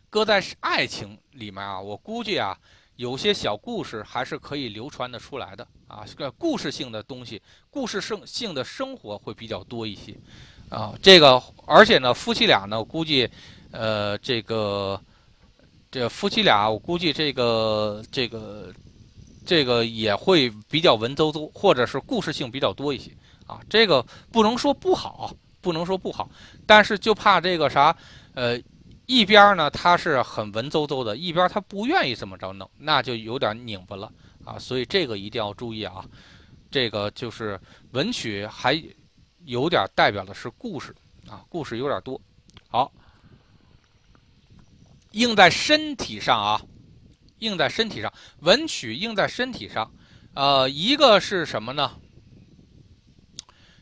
[0.09, 2.57] 搁在爱情里面啊，我估计啊，
[2.95, 6.05] 有些小故事还是可以流传的出来的啊。
[6.07, 10.15] 这个故事性的东西，故事性性的生活会比较多一些
[10.69, 10.93] 啊。
[11.01, 13.29] 这个而且呢，夫妻俩呢，我估计
[13.71, 14.97] 呃，这个
[15.91, 18.73] 这夫妻俩，我估计这个这个。
[19.45, 23.11] 这个也会比较文绉绉，或者是故事性比较多一些
[23.45, 23.61] 啊。
[23.69, 25.31] 这个不能说不好，
[25.61, 26.29] 不能说不好，
[26.65, 27.95] 但是就怕这个啥，
[28.33, 28.59] 呃，
[29.05, 34.11] 一边呢他是很文绉绉的，一边他不愿意这么着弄，那就有点拧巴了
[34.43, 34.57] 啊。
[34.57, 36.03] 所以这个一定要注意啊。
[36.71, 37.59] 这个就是
[37.91, 38.83] 文曲还
[39.45, 40.93] 有点代表的是故事
[41.29, 42.19] 啊，故事有点多。
[42.67, 42.91] 好，
[45.11, 46.61] 应在身体上啊。
[47.45, 49.89] 印在身体上，文曲印在身体上，
[50.33, 51.91] 呃，一个是什么呢？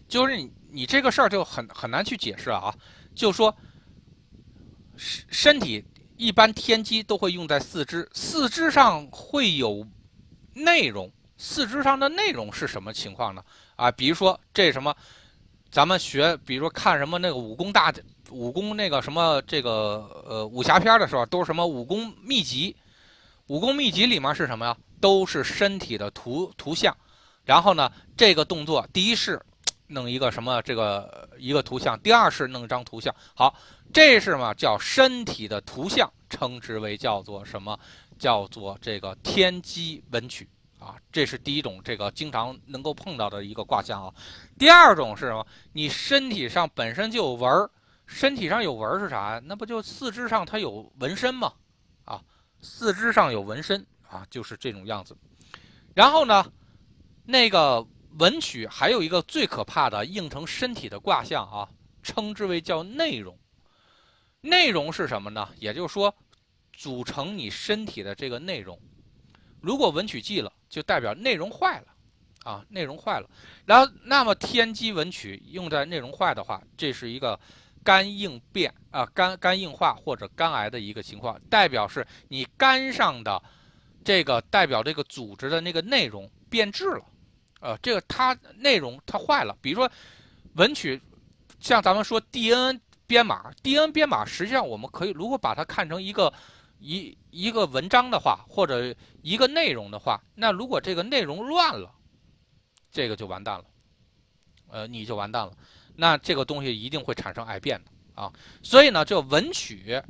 [0.07, 2.75] 就是你你这个事儿就很很难去解释啊。
[3.15, 3.55] 就说
[4.97, 5.83] 身身体
[6.17, 9.87] 一般天机都会用在四肢，四肢上会有
[10.53, 13.43] 内容，四肢上的内容是什么情况呢？
[13.75, 14.95] 啊，比如说这什么，
[15.71, 17.91] 咱们学，比如说看什么那个武功大
[18.29, 22.75] 武功那个什么这个呃武侠片的时候，都是什么武功秘籍。
[23.53, 24.75] 武功秘籍里面是什么呀？
[24.99, 26.91] 都是身体的图图像，
[27.45, 29.39] 然后呢，这个动作第一是
[29.85, 33.13] 弄一个什么这个一个图像，第二是弄张图像。
[33.35, 33.53] 好，
[33.93, 37.79] 这是嘛叫身体的图像，称之为叫做什么？
[38.17, 40.95] 叫做这个天机文曲啊。
[41.11, 44.11] 这是第一种这个经常能够碰到的一个卦象啊。
[44.57, 45.45] 第二种是什么？
[45.73, 47.69] 你身体上本身就有纹儿，
[48.07, 49.41] 身体上有纹儿是啥呀？
[49.45, 51.53] 那不就四肢上它有纹身吗？
[52.05, 52.19] 啊
[52.63, 55.15] 四肢上有纹身啊，就是这种样子。
[55.93, 56.51] 然后呢，
[57.25, 57.85] 那个
[58.17, 61.69] 文曲还有一个最可怕的应成身体的卦象啊，
[62.01, 63.37] 称之为叫内容。
[64.41, 65.49] 内容是什么呢？
[65.59, 66.15] 也就是说，
[66.71, 68.79] 组成你身体的这个内容。
[69.59, 71.87] 如果文曲忌了，就代表内容坏了
[72.43, 73.29] 啊，内容坏了。
[73.65, 77.37] 然后，那么天机文曲用在内容坏的话，这是一个。
[77.83, 83.41] 肝硬变啊，肝肝硬化或者肝癌的一个情况，代表是你肝上的
[84.03, 87.05] 这个代表这个组织的那个内容变质了，
[87.59, 89.55] 呃，这个它内容它坏了。
[89.61, 89.91] 比如说
[90.53, 91.01] 文曲，
[91.59, 96.33] 像咱们说 DNA 编码，DNA 编码实际上我们可以如果把它看成一个
[96.79, 101.93] 一一个文章的话，或者一个内容的话，那如果这个内容乱了，
[102.91, 103.65] 这个就完蛋了，
[104.69, 105.53] 呃，你就完蛋了。
[105.95, 110.01] 那这个东西一定会产生癌变的啊，所以呢，这文曲，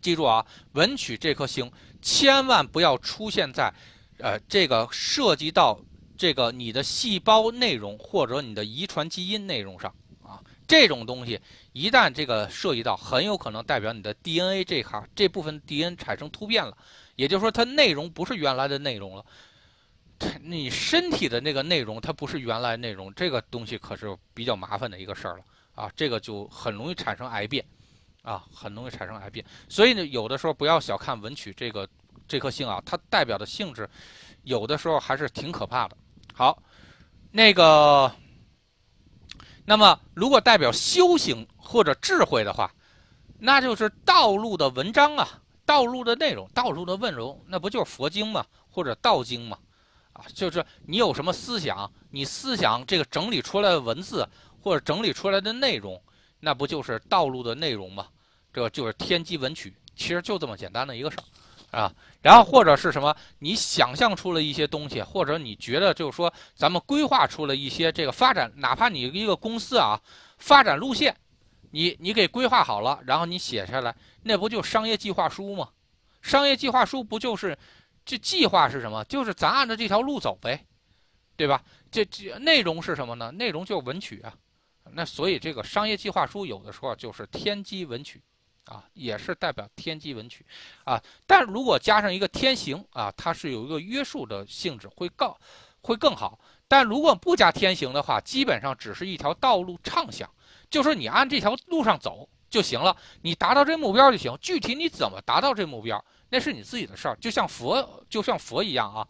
[0.00, 1.70] 记住啊，文曲这颗星
[2.02, 3.72] 千万不要出现在，
[4.18, 5.80] 呃，这个涉及到
[6.16, 11.40] 这个你的细胞内容或者你的遗传基因内容上啊，这种东西
[11.72, 16.76] 一旦这个涉及到，很有可能代表你的 DNA 这哈这部分 DNA 产生突变了，
[17.16, 19.24] 也就是说它内容不是原来的内容了。
[20.42, 25.90] 你身体的那个内容，它不是原来内容，这个东西可是比较麻烦的一个事儿了啊！
[25.96, 27.64] 这个就很容易产生癌变，
[28.22, 29.44] 啊，很容易产生癌变。
[29.68, 31.88] 所以呢，有的时候不要小看文曲这个
[32.26, 33.88] 这颗星啊，它代表的性质，
[34.42, 35.96] 有的时候还是挺可怕的。
[36.32, 36.62] 好，
[37.30, 38.10] 那个，
[39.64, 42.72] 那么如果代表修行或者智慧的话，
[43.38, 45.28] 那就是道路的文章啊，
[45.64, 48.44] 道路的内容，道路的温柔，那不就是佛经吗？
[48.70, 49.56] 或者道经吗？
[50.14, 54.26] 啊，就是你有什么思想，你思想这个整理出来的文字
[54.60, 56.00] 或者整理出来的内容，
[56.40, 58.06] 那不就是道路的内容吗？
[58.52, 61.18] 这就是天机文曲，其实就这么简单的一个事
[61.72, 70.00] 儿，啊，然后或者是什么，你想象出了一些东西，或者你觉得就是说，咱们规划出了一些这个发展，哪怕你一个公司啊，
[70.38, 71.16] 发展路线，
[71.72, 75.68] 你你给规划好了，然后你写下来，那不就商业计划书吗？
[76.22, 77.58] 商业计划书不就是
[78.04, 79.04] 这计划是什么？
[79.04, 80.64] 就是咱按照这条路走呗，
[81.36, 81.62] 对吧？
[81.90, 83.30] 这这内容是什么呢？
[83.32, 84.34] 内容就是文曲啊。
[84.92, 88.22] 那所以这个商业计划书有的时候就是天机文曲。
[88.66, 90.42] 啊，也是代表天机文曲，
[90.84, 95.30] 啊，但如果加上一个天行啊，它是有一个约束的性质，会更
[95.82, 96.40] 会更好。
[96.66, 100.26] 但如果不加天行的话，基本上只是一条道路畅想，
[100.70, 104.34] 就是你按这条路上走就行了，你达到这目标就行。
[104.40, 106.02] 具体你怎么达到这目标，
[106.34, 107.16] 那是你自己的事儿。
[107.20, 109.06] 就像佛，就像佛一样啊。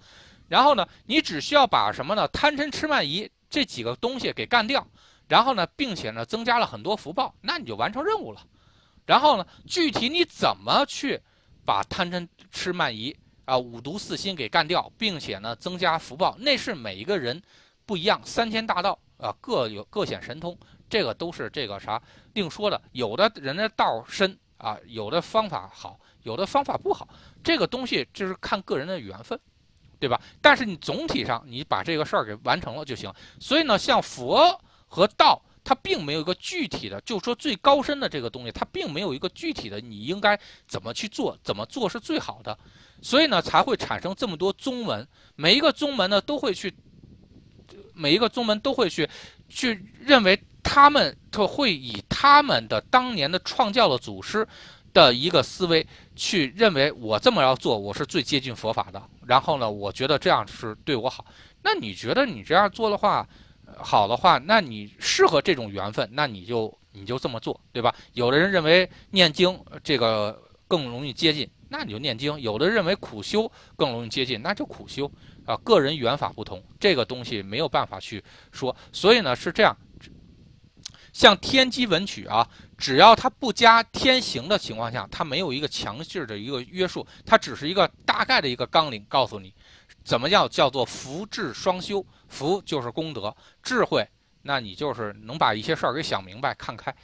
[0.46, 2.28] 然后呢，你只需要把什么呢？
[2.28, 4.87] 贪嗔痴慢疑这几个东西给干掉，
[5.26, 8.42] 然后呢，并且呢，增加了很多福报，那你就完成任务了。
[9.06, 9.46] 然后呢？
[9.66, 11.18] 具体你怎么去
[11.64, 16.37] 把贪嗔痴慢疑啊五毒四心给干掉，并且呢增加福报？
[16.38, 17.42] 那是每一个人
[17.87, 20.54] 不一样，三千大道啊各有各显神通，
[20.90, 22.00] 这个都是这个啥
[22.34, 22.78] 另说的。
[22.92, 27.08] 有的人的道深啊，有的方法好，有的方法不好，
[27.42, 29.38] 这个东西就是看个人的缘分，
[29.98, 30.20] 对吧？
[30.42, 33.10] 但是你总体上你把这个事儿给完成了就行。
[33.38, 35.40] 所以呢，像佛和道。
[35.66, 42.54] 它并没有一个具体的，就说最高深的这个东西，它并没有一个具体的，你应该怎么去做，怎么做是最好的，
[43.00, 46.70] 所以呢才会产生这么多宗门，每一个宗门呢都会去，
[47.94, 49.08] 每一个宗门都会去，
[49.48, 54.46] 去认为他们就会以他们的当年的创教的祖师
[54.94, 61.26] 的一个思维去认为我这么要做，我是最接近佛法的，然后呢，我觉得这样是对我好，
[61.62, 63.28] 那你觉得你这样做的话？
[63.78, 67.92] 好的话，那你适合这种缘分，那你就你就这么做，对吧？
[68.12, 75.11] 有的人认为念经这个更容易接近，那你就念经；有的认为苦修更容易接近，那就苦修
[75.44, 75.57] 啊。
[75.64, 78.74] 个人缘法不同，这个东西没有办法去说。
[78.92, 79.76] 所以呢是这样，
[81.14, 82.46] 像天机文曲啊，
[82.77, 89.55] 只要它不加天行的情况下，它没有一个强制的一个约束，它只是一个大概的一个纲领，告诉你。
[90.05, 92.05] 怎么叫叫做福智双修？
[92.29, 94.07] 福就是功德，智慧，
[94.42, 96.94] 那你就是能把一些事儿给想明白、看开，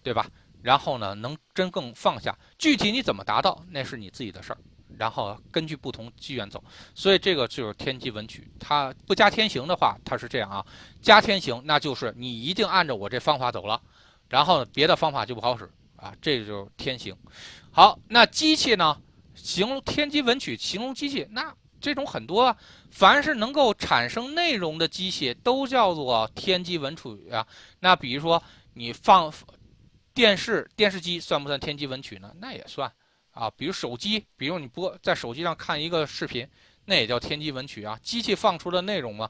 [0.00, 0.26] 对吧？
[0.62, 2.38] 然后呢，能真更放下。
[2.56, 4.58] 具体你怎么达到，那是你自己的事儿。
[4.98, 6.62] 然后根据不同机缘走。
[6.94, 10.64] 所以这个就是天机文曲，它不加天行的话，它是这样啊。
[11.00, 13.80] 加天行，那就是你一定按照我这方法走了，
[14.28, 16.14] 然后别的方法就不好使啊。
[16.20, 17.16] 这就是天行。
[17.70, 19.00] 好，那机器呢？
[19.34, 21.54] 形容天机文曲，形容机器那。
[21.82, 22.54] 这种很多，
[22.90, 27.46] 凡是能够产生内容的机器都叫做天机文曲啊。
[27.78, 28.42] 那比如说
[28.74, 29.32] 你放
[30.12, 32.30] 电视电视机算不算天机文曲呢？
[32.38, 32.92] 那也算
[33.32, 33.50] 啊。
[33.56, 36.48] 比如手机，比如你播在手机上看一个视频，
[36.84, 37.98] 那也叫天机文曲啊。
[38.02, 39.28] 机器放出的内容嘛，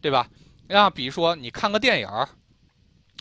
[0.00, 0.28] 对吧？
[0.68, 2.08] 那比如说你看个电影，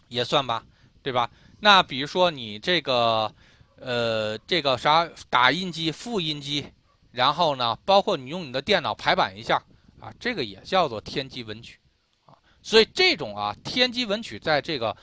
[0.08, 0.64] 也算吧，
[1.02, 1.30] 对吧？
[1.60, 3.34] 那比如说你这个
[3.78, 6.66] 呃这个啥打印机、复印机。
[7.14, 9.62] 然后呢，包括你用你的电脑排版一下
[10.00, 11.78] 啊，这个也叫做天机文曲
[12.24, 12.32] 啊。
[12.62, 14.96] 所以这种啊天机文曲在这个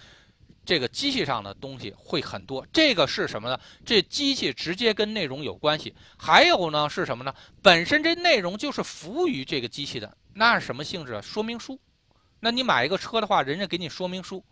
[0.69, 2.67] 这个机器上的东西会很多。
[2.71, 3.59] 这个是什么呢？
[3.87, 5.95] 这机器直接跟内容有关系。
[6.19, 7.35] 还有呢是什么呢？
[7.63, 11.23] 本身这内容就是服务于这个机器的，那是什么性质？
[11.23, 11.81] 说明书。
[12.41, 14.45] 那你买一个车的话，人家给你说明书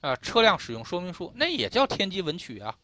[0.00, 2.74] 啊，车辆使用说明书，那也叫天机文曲啊。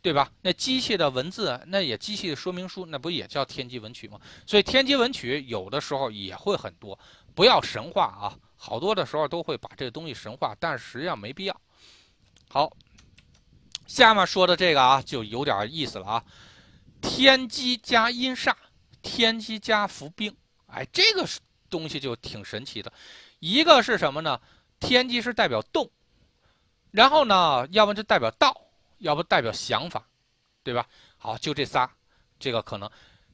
[0.00, 0.28] 对吧？
[0.40, 4.18] 那机器的文字，那也机器的说明书，那不也叫天机文曲吗？
[4.44, 6.98] 所以天机文曲有的时候也会很多，
[7.32, 8.34] 不要神话啊！
[8.56, 11.60] 好多的时候都会把这个东西神话，但实际上没必要。
[12.52, 12.70] 好，
[13.86, 16.22] 下面说的这个啊，就有点意思了啊。
[17.00, 18.54] 天机加阴煞，
[19.00, 20.36] 天机加伏兵，
[20.66, 21.26] 哎，这个
[21.70, 22.92] 东西就挺神奇的。
[23.38, 24.38] 一个是什么呢？
[24.78, 25.90] 天机是代表动，
[26.90, 28.54] 然后呢，要不就代表道。
[28.98, 30.06] 要不代表想法，
[30.62, 30.86] 对吧？
[31.16, 31.90] 好，就这仨，
[32.38, 32.88] 这个可能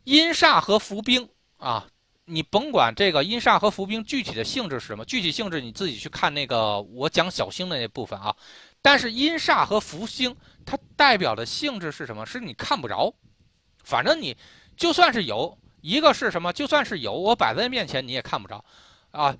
[0.04, 1.86] 阴煞和伏兵啊，
[2.24, 8.34] 你甭管这个阴煞和伏兵具体的性质是什么，具体性质你自己去看那个我讲小星的那部分啊。
[8.82, 12.24] 但是阴煞和伏星它代表的性质是什么？
[12.24, 13.12] 是你看不着，
[13.84, 14.36] 反正你
[14.76, 18.64] 就算是有一个是什么，就算是有，我摆在面前你也看不着
[19.10, 19.36] 啊。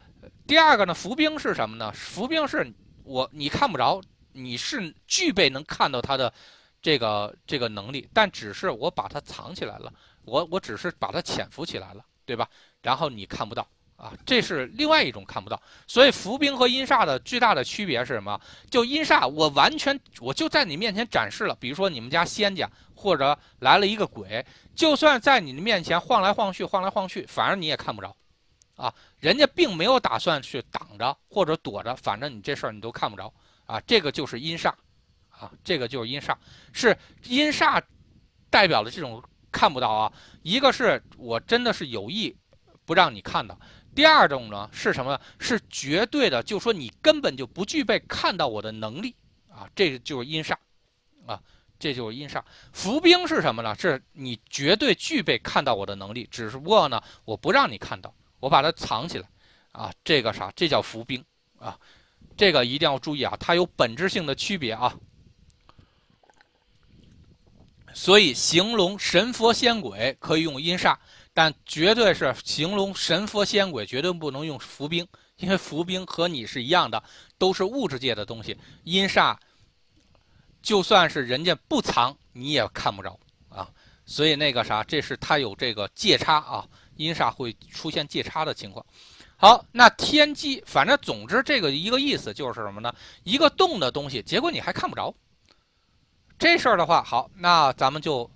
[0.47, 1.93] 第二个呢，伏兵是什么呢？
[1.93, 2.72] 伏兵是
[3.05, 4.01] 我你看不着。
[4.32, 6.32] 你是具备能看到它的
[6.80, 9.93] 这个这个能力，但只是我把它藏起来了，
[10.24, 12.49] 我我只是把它潜伏起来了，对吧？
[12.80, 13.66] 然后你看不到
[13.99, 15.61] 啊，这是另外一种看不到。
[15.86, 18.40] 所以伏兵和阴煞的巨大的区别是什么？
[18.70, 28.16] 就阴煞，我完全我就在你面前展示了，比如说你们家仙家或者来了一个鬼，就算在你的面前晃来晃去，晃来晃去，反正你也看不着，
[28.76, 33.34] 啊，人家并没有打算去挡着或者躲着，反正你这事儿你都看不着
[33.66, 34.72] 啊，这个就是阴煞，
[35.28, 36.34] 啊，这个就是阴煞，
[36.72, 37.82] 是阴煞
[38.49, 39.22] 代表的这种。
[39.51, 42.36] 看不到啊，一个是我真的是有意
[42.84, 43.59] 不让你看到，
[43.99, 45.20] 第二种呢是什么？
[45.40, 49.12] 是绝对的，就说你根本就不具备看到我的能力
[49.51, 50.55] 啊，这就是阴煞
[51.26, 51.42] 啊，
[51.80, 52.40] 这就是阴煞。
[52.72, 53.74] 伏兵是什么呢？
[53.74, 59.28] 是你绝对具备看到我的能力，只不过呢我不让你看到，我把它藏起来
[59.72, 60.53] 啊，这个啥？
[60.55, 61.24] 这叫伏兵
[61.59, 61.76] 啊，
[62.36, 64.94] 这个一定要注意啊，它有本质性的区别啊。
[67.92, 70.96] 所以形容神佛仙鬼可以用阴煞，
[71.39, 77.01] 但绝对是形容神佛仙鬼绝对不能用伏兵，因为伏兵和你是一样的，
[77.39, 78.59] 都是物质界的东西。
[78.82, 79.36] 阴煞
[80.61, 83.16] 就算是人家不藏，你也看不着
[83.49, 83.70] 啊。
[84.05, 86.66] 所以那个啥，这是它有这个界差啊，
[86.97, 88.84] 阴煞会出现界差的情况。
[89.36, 92.93] 好，那天机，反正总之这个一个意思就是什么呢？
[93.22, 95.14] 一个动的东西，结果你还看不着。
[96.36, 98.28] 这事儿的话，好，那咱们就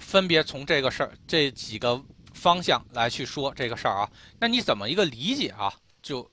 [0.00, 2.02] 分别从这个事儿这几个
[2.34, 4.10] 方向来去说这个事儿啊。
[4.40, 5.72] 那你怎么一个理解啊？
[6.02, 6.28] 就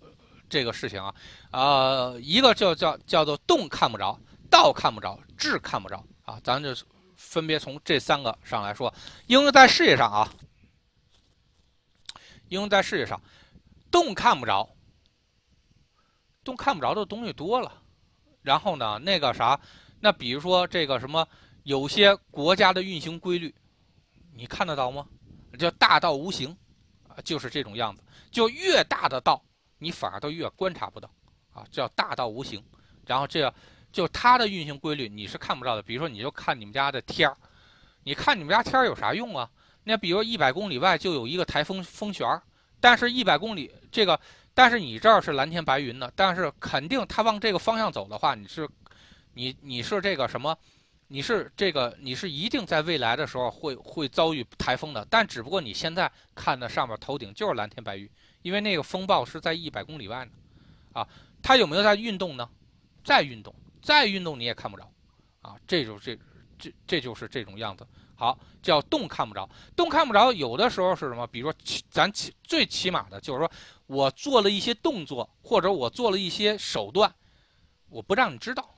[0.49, 1.13] 这个事情啊，
[1.51, 4.17] 呃，一个就叫叫做动看不着，
[4.49, 6.39] 道看不着，智看不着啊。
[6.43, 6.73] 咱就
[7.17, 8.91] 分别从这三个上来说，
[9.27, 10.33] 应用在事业上啊，
[12.47, 13.21] 应用在事业上，
[13.91, 14.69] 动看不着，
[16.45, 17.81] 动看不着的东西多了，
[18.41, 19.59] 然后呢，那个啥。
[19.99, 21.27] 那比如说这个什么，
[21.67, 23.53] 有些国家的运行规律，
[24.33, 25.05] 你看得到吗？
[25.59, 26.55] 叫大道无形，
[27.09, 28.01] 啊，就是这种样子。
[28.31, 29.43] 就越大的道，
[29.77, 31.11] 你反而都越观察不到，
[31.51, 32.63] 啊，叫大道无形。
[33.05, 33.53] 然后这样
[33.91, 35.81] 就它的运行规律你是看不到的。
[35.81, 37.35] 比如说，你就看你们家的天儿，
[38.03, 39.51] 你看你们家天儿有啥用啊？
[39.83, 42.41] 那比如一百公里外就有一个台风风旋儿，
[42.79, 44.17] 但是一百公里这个，
[44.53, 48.69] 但是你这儿是蓝天白云的，但是肯定它往这个方向走的话，你是。
[49.33, 50.57] 你你是这个什么？
[51.09, 58.09] 你是这个你是一定在未来的时候会会遭遇台风的，但只不过你现在看的上面头顶就是蓝天白云，
[58.41, 60.31] 因为那个风暴是在一百公里外呢，
[60.93, 61.07] 啊，
[61.41, 62.49] 它有没有在运动呢？
[63.03, 64.91] 在运动，在运动你也看不着，
[65.41, 66.17] 啊，这就这
[66.59, 67.87] 这这就是这种样子。
[68.15, 71.25] 好，叫动看不着，动看不着，有的时候是什么？
[71.27, 71.57] 比如说
[71.89, 73.49] 咱起最起码的就是说
[73.85, 77.13] 我做了一些动作，或者我做了一些手段，
[77.89, 78.69] 我不让你知道。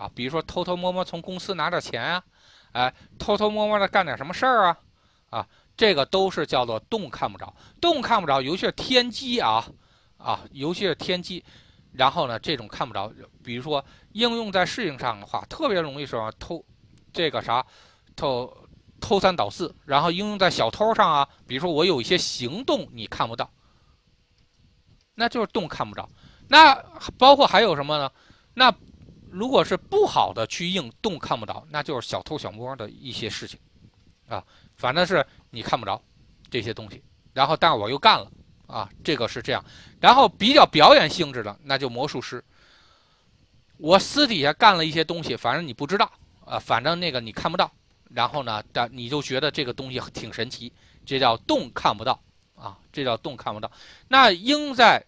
[0.00, 2.24] 啊，比如说偷偷摸摸从公司拿点钱啊，
[2.72, 4.78] 哎，偷偷摸摸的干点什么事儿啊，
[5.28, 5.46] 啊，
[5.76, 9.62] 这个都是叫做动看不着，动看不着，尤其是天机啊，
[10.16, 11.44] 啊，尤其是天机，
[11.92, 13.12] 然后呢，这种看不着，
[13.44, 16.64] 比如说应用在事情上的话，特别容易说偷，
[17.12, 17.62] 这个啥，
[18.16, 18.50] 偷
[19.02, 23.50] 偷三倒四，然后应用在小偷上啊，比如说我有一些行动你看不到，
[25.14, 26.08] 那就是动看不着，
[26.48, 26.74] 那
[27.18, 28.10] 包括还有什么呢？
[28.54, 28.74] 那。
[29.30, 33.58] 如果是不好的去硬动看不着，那就是小偷小摸的一些事情，
[34.28, 34.44] 啊，
[34.76, 36.02] 反正是你看不着
[36.50, 37.02] 这些东西，
[37.32, 38.30] 然后但我又干了，
[38.66, 39.64] 啊，这个是这样，
[40.00, 42.44] 然后比较表演性质的，那就魔术师，
[43.76, 46.10] 我私底下干了一些东西，反正你不知道，
[46.44, 47.70] 啊，反正那个你看不到，
[48.10, 50.72] 然后呢，但你就觉得这个东西挺神奇，
[51.06, 52.20] 这叫动看不到，
[52.56, 53.70] 啊，这叫动看不到，
[54.08, 55.06] 那应在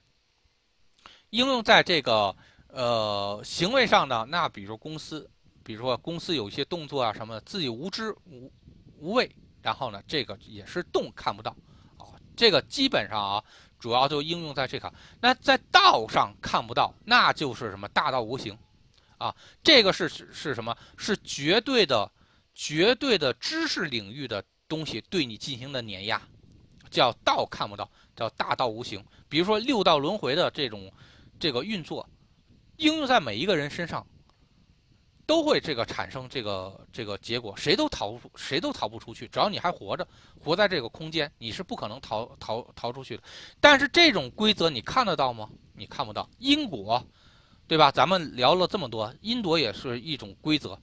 [1.31, 2.35] 应用在这个。
[2.75, 5.29] 呃，行为上呢，那比如公司，
[5.63, 8.51] 比如说公司有一些动作啊什么的，自己无知无
[8.99, 11.55] 无畏，然后呢，这个也是动看不到，
[11.99, 13.45] 啊，这个基本上啊，
[13.79, 14.91] 主要就应用在这个。
[15.21, 18.57] 那在道上看不到，那就是什么大道无形，
[19.19, 20.75] 啊，这个是是什么？
[20.97, 22.11] 是绝对的、
[22.55, 26.23] 绝对的知识领域的东西对你进行的碾压，
[26.91, 29.05] 叫道看不到，叫大道无形。
[29.29, 30.91] 比如说六道轮回的这种
[31.39, 32.09] 这个运作。
[32.83, 34.05] 应用在每一个人身上，
[35.25, 39.29] 都会这个产生这个这个结果，谁都逃不出谁都逃不出去。
[39.29, 40.07] 只要你还活着，
[40.41, 43.23] 活在这个空间，你是不可能逃逃逃出去的。
[43.61, 45.49] 但是这种规则你看得到吗？
[45.75, 47.01] 你看不到因果，
[47.69, 47.93] 对吧？
[47.93, 50.77] 咱们聊了这么多，因果也是一种规则，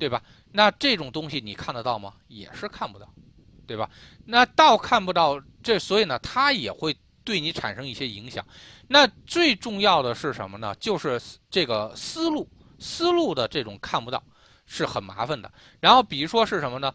[0.00, 0.20] 对吧？
[0.50, 2.12] 那这种东西你看得到吗？
[2.26, 3.08] 也是看不到，
[3.68, 3.88] 对吧？
[4.24, 6.96] 那道看不到，这所以呢，它也会。
[7.30, 8.44] 对你产生一些影响，
[8.88, 10.74] 那最重要的是什么呢？
[10.80, 12.48] 就是这个思路，
[12.80, 14.20] 思路的这种看不到，
[14.66, 15.48] 是很麻烦的。
[15.78, 16.92] 然后比如说是什么呢？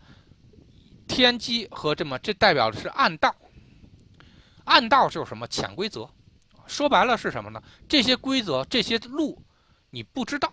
[1.08, 3.34] 天机和这么，这代表的是暗道，
[4.66, 6.06] 暗道就是什么潜规则，
[6.68, 7.64] 说白了是什么呢？
[7.88, 9.42] 这些规则、这些路
[9.90, 10.52] 你不知道，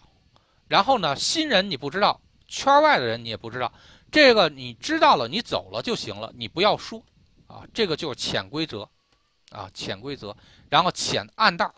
[0.68, 3.72] 然后呢，新人你不知道，圈外的人你也不知道，
[4.12, 7.04] 这个你知道了，你走了就行了，你不要说
[7.48, 8.88] 啊，这个就是潜规则
[9.52, 10.34] 啊，潜规则，
[10.70, 11.72] 然后潜暗道，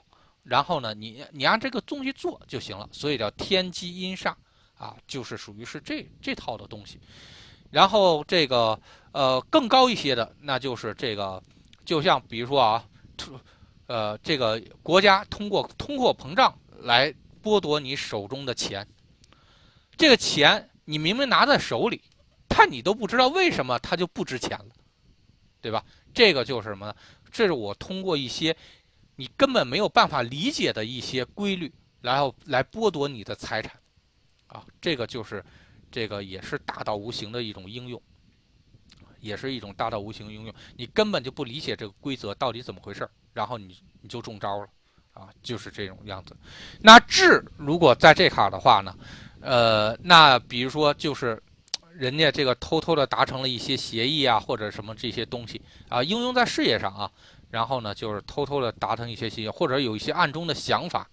[0.45, 4.33] 然后呢，你你按这个东西做就行了，所以叫天机阴煞
[4.79, 7.01] 啊，就是属于是这这套的东西。
[7.71, 11.43] 然后这个呃更高一些的，那就是这个，
[11.85, 12.85] 就像比如说啊，
[13.87, 17.13] 呃这个国家通过通货膨胀来
[17.43, 18.87] 剥夺你手中的钱，
[19.97, 22.01] 这个钱你明明拿在手里，
[22.47, 24.67] 但你都不知道为什么它就不值钱了，
[25.61, 25.85] 对吧？
[26.15, 26.95] 这个就是什么呢？
[27.35, 28.57] 这是我通过一些
[29.17, 31.71] 你根本没有办法理解的一些规律，
[32.01, 33.71] 然后来剥夺你的财产，
[34.47, 35.45] 啊，这个就是。
[35.91, 38.03] 这个也是大道无形的一种应用，
[39.21, 40.53] 也是一种大道无形应用。
[40.77, 44.67] 你根本就不理解这个规则到底怎么回事然后你你就中招了，
[45.13, 46.37] 啊，就是这种样子。
[46.81, 48.93] 那智如果在这卡的话呢，
[49.41, 51.41] 呃，那比如说就是
[51.97, 57.11] 人家这个偷偷的达成了一些协议啊，或者什么这些东西啊，应用在事业上啊，
[57.51, 61.09] 然后呢就是偷偷的达成一些协议，或者有一些暗中的想法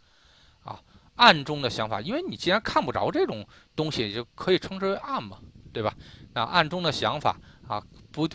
[0.63, 0.79] 啊。
[1.15, 5.37] 暗中的想法，因为你既然看不着这种东西，就可以称之为暗嘛，
[5.71, 5.93] 对吧？
[6.33, 8.27] 那暗中的想法啊，不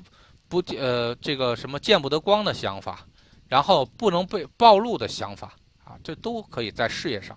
[0.46, 3.04] 不呃，这个什么见不得光的想法，
[3.48, 7.36] 然后不能被暴露的想法啊，这都可以在事业上。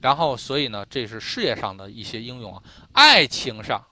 [0.00, 2.62] 然后，所以呢，这是事业上的一些应用啊。
[2.92, 3.84] 爱情上，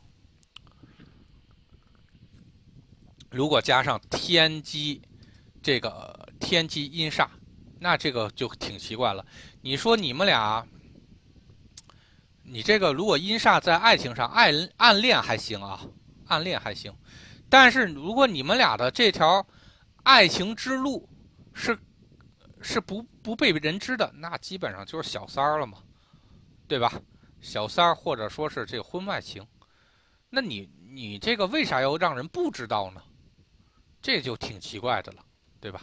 [3.30, 5.02] 如果加上天机，
[5.62, 7.28] 这个天机阴煞。
[7.78, 9.24] 那这个就挺奇怪了。
[9.60, 10.66] 你说你们俩，
[12.42, 15.80] 你这个如果阴煞在爱情上，爱暗恋还行啊，
[16.26, 16.90] 暗恋还行。
[17.50, 19.46] 但是如果你们俩的这条
[20.04, 21.06] 爱情之路
[21.52, 21.78] 是
[22.62, 25.78] 是不不被人知的，那基本上就是小三儿了嘛，
[26.68, 26.92] 对吧？
[27.40, 29.46] 小三儿或者说是这个婚外情，
[30.28, 33.02] 那你你这个为啥要让人不知道呢？
[34.02, 35.24] 这就挺奇怪的了，
[35.60, 35.82] 对吧？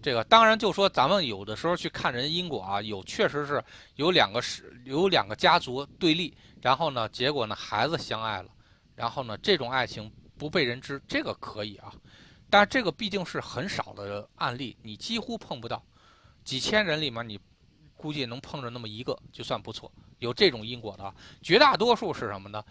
[0.00, 3.62] 这个当然就说咱们有的时候去看人因果啊，有确实是
[3.96, 8.50] 有两个是有两个家族对立，然后呢，结果呢孩子相爱了，
[8.94, 11.92] 然后呢这种爱情不被人知，这个可以啊，
[12.48, 15.82] 但这个毕竟是很少的案例，你几乎碰不到，
[16.44, 17.38] 几千人里面你
[17.98, 22.64] 估计能碰着那么一个就算不错，有这种因果的，绝大多数是什么呢？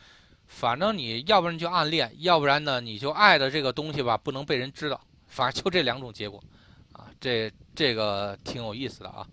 [0.48, 6.42] 反正你要不然就暗恋，要不然呢你就爱的这个东西吧不能被人知道，反正就这两种结果。
[6.94, 9.28] 啊，这这个挺有意思的啊，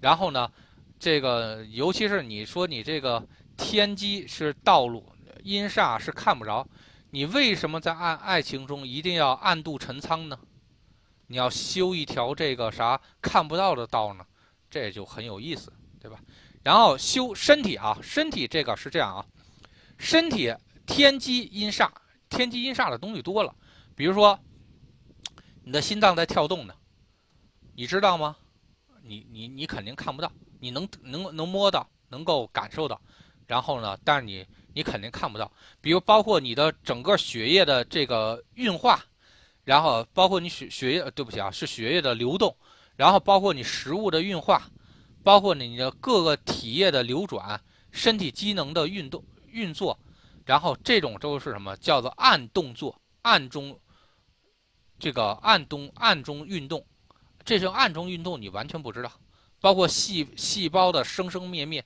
[0.00, 0.50] 然后呢，
[0.98, 3.24] 这个尤其是你说你这个
[3.56, 5.02] 天机是道路，
[5.42, 6.66] 阴煞是看不着，
[7.10, 10.38] 你为什么在爱爱情中一定要暗度陈仓呢？
[11.28, 14.26] 你要修一条这个啥看不到的道呢？
[14.72, 15.70] 这就很有意思，
[16.00, 16.18] 对吧？
[16.64, 19.26] 然后修身体啊，身体这个是这样啊，
[19.98, 20.52] 身体
[20.86, 21.90] 天机阴煞，
[22.30, 23.54] 天机阴煞的东西多了，
[23.94, 24.38] 比如说
[25.62, 26.74] 你的心脏在跳动呢。
[27.74, 28.36] 你知道吗？
[29.02, 33.00] 你你你肯定看不到，你能能能摸到，能够感受到，
[33.46, 33.98] 然后呢？
[34.04, 35.50] 但是你你肯定看不到。
[35.80, 39.02] 比如包括你的整个血液的这个运化，
[39.64, 42.54] 然后包括你血血液，对不起啊，是血液的流动，
[43.02, 44.70] 然后包括你食物的运化，
[45.24, 49.98] 包括你的各个体液的流转，身体机能的运动运作，
[50.46, 51.76] 然后这种都是什么？
[51.78, 53.76] 叫做暗动作，暗中
[55.00, 56.86] 这个暗中暗中运动。
[57.44, 59.10] 这是暗中运动你完全不知道，
[59.60, 61.84] 包括细细胞的生生灭灭，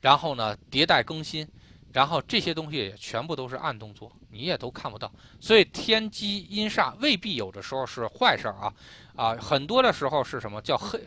[0.00, 1.46] 然后呢迭代更新，
[1.92, 5.10] 然后这些东西也全部都是暗动作，你也都看不到。
[5.40, 8.72] 所以天机阴煞未必有的时候是坏事儿啊，
[9.16, 11.00] 啊，很多的时候是什么叫黑，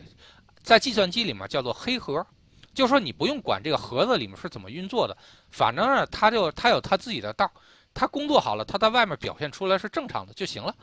[0.62, 2.26] 在计算机里面叫做黑盒，
[2.74, 5.16] 就说你不用管这个盒子里面是怎么运作的，
[5.50, 7.50] 反正呢它就它有它自己的道，
[7.94, 10.74] 它工作好了，它在外面表现出来是正常的就行了。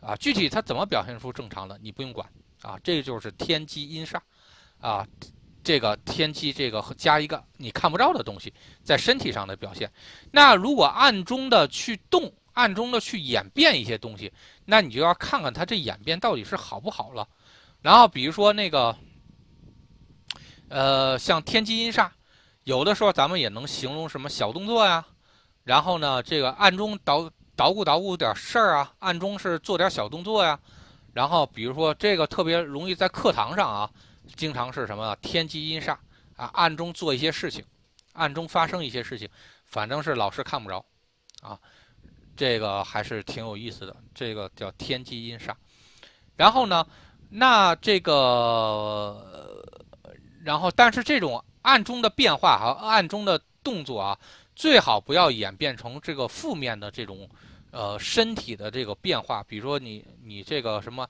[0.00, 2.28] 啊，具体它怎么表现出正常的，你不用管。
[2.62, 4.18] 啊，这就是天机阴煞，
[4.80, 5.06] 啊，
[5.66, 8.54] 这个天机这个加一个你看不着的东西
[8.84, 9.90] 在身体上的表现。
[10.30, 14.32] 那如果暗中的去动，暗中的去演变一些东西，
[14.64, 17.26] 那你就要看看它这演变到底是好不好了。
[17.82, 18.96] 然后比如说那个，
[20.68, 22.08] 呃，像天机阴煞，
[22.62, 25.04] 有的时候咱们也能形容什么小动作呀，
[25.64, 27.28] 然后呢，这个暗中捣。
[27.58, 30.60] 捣鼓捣鼓点事儿啊，暗中是做点小动作呀，
[31.14, 33.90] 然后比如说这个特别容易在课堂上啊，
[34.34, 35.96] 经常是什么天机阴煞
[36.36, 37.64] 啊，暗中做一些事情，
[38.12, 39.28] 暗中发生一些事情，
[39.64, 40.84] 反正是老师看不着，
[41.42, 41.58] 啊，
[42.36, 45.54] 这个还是挺有意思的，这个叫天机阴煞。
[46.36, 46.86] 然后呢，
[47.30, 49.64] 那这个，
[50.44, 54.18] 然后但是这种暗中的变化和暗中的动作啊，
[54.54, 57.28] 最好不要演变成这个负面的这种
[57.70, 61.08] 呃身体的这个变化，比如说你你这个什么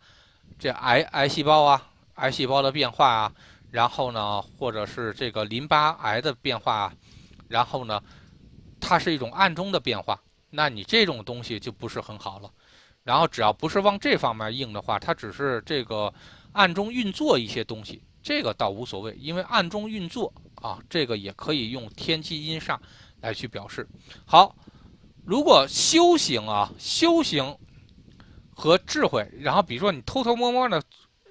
[0.58, 3.32] 这癌癌细胞啊，癌细胞的变化啊，
[3.70, 6.92] 然后呢，或者是这个淋巴癌的变化啊，
[7.48, 8.02] 然后呢，
[8.80, 10.20] 它是一种暗中的变化。
[10.50, 12.50] 那你这种东西就不是很好了，
[13.02, 16.12] 然后只要不是往这方面硬的话，它只是这个
[16.52, 22.78] 暗中运作一些东西，这个倒无所谓，因为暗中运作啊，这个也可以用天机阴煞
[23.20, 23.86] 来去表示。
[24.24, 24.54] 好，
[25.24, 27.54] 如果修行啊，修行
[28.54, 30.82] 和智慧，然后比如说你偷偷摸摸的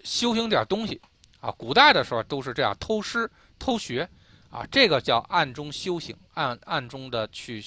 [0.06, 1.02] 修行点东西
[1.42, 3.30] 啊，古代的时候都是这样偷师
[3.60, 4.08] 偷学
[4.50, 7.62] 啊，这个叫暗中修行，暗暗中的去。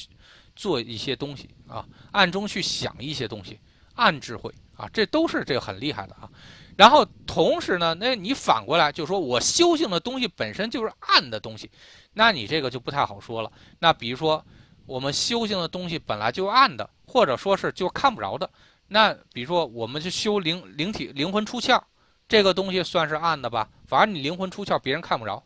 [0.59, 3.61] 做一些东西啊，暗中去想一些东西，
[3.95, 6.29] 暗智慧啊，这都是这个很厉害的啊。
[6.77, 11.71] 然后同时呢，那你反过来就说我修行的东西本身就是暗的东西，
[12.13, 13.53] 那你这个就不太好说了。
[13.79, 14.45] 那比如说
[14.85, 18.51] 我们修行的东西本来就暗的，或者说是就看不着的。
[18.89, 21.81] 那比如说我们去修灵灵体灵魂出窍，
[22.29, 23.69] 这个东西算是暗的吧？
[23.87, 25.43] 反正你灵魂出窍，别人看不着，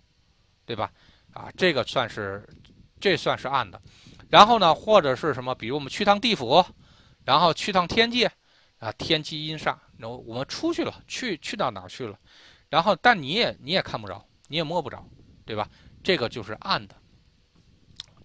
[0.66, 0.90] 对吧？
[1.32, 2.46] 啊，这个算是
[3.00, 3.80] 这算是暗的。
[4.28, 5.54] 然后呢，或者是什么？
[5.54, 6.64] 比如我们去趟地府，
[7.24, 8.30] 然后去趟天界，
[8.78, 12.18] 啊，天机阴煞，然后我们出去了，去去到哪儿去了？
[12.68, 15.06] 然后，但你也你也看不着，你也摸不着，
[15.44, 15.68] 对吧？
[16.02, 16.94] 这个就是暗的，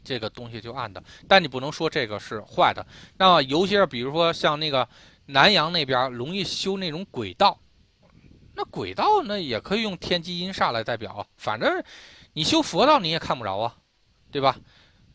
[0.04, 1.04] 这个东西就暗的。
[1.28, 2.84] 但你不能说这个是坏的。
[3.18, 4.88] 那么，尤其是比如说像那个
[5.28, 7.60] 南阳那边容易修那种鬼道，
[8.58, 11.26] 那鬼道那也可以用天机阴煞来代表啊。
[11.38, 11.82] 反正
[12.34, 13.76] 你修佛道你也看不着啊，
[14.32, 14.58] 对吧？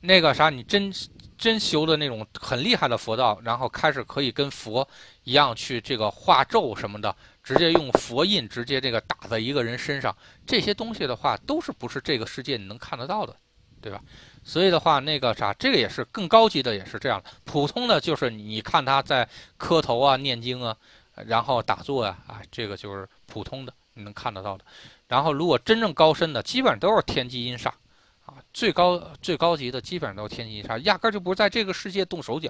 [0.01, 0.93] 那个啥，你真
[1.37, 4.89] 真修的那种很厉害的佛道，然后开始可以跟佛
[5.25, 10.17] 一样去这个画咒什么的，直接用佛印直接这个打在一个人身上，
[10.47, 13.37] 这些东西的话都是不是这个世界你能看得到的，
[13.81, 14.01] 对吧？
[14.45, 17.23] 所以的话，那个啥，这个也是更高级的，也是这样。
[17.45, 20.77] 普通的就是你看他在磕头啊、念经啊，
[21.15, 24.65] 然后打坐啊，啊，这个就是普通的你能看得到的。
[25.09, 27.71] 然后如果真正高深的，基本上都是天机阴煞。
[28.25, 32.49] 啊最高最高级的基本上都是天机阴煞，压根儿就不是在这个世界动手脚，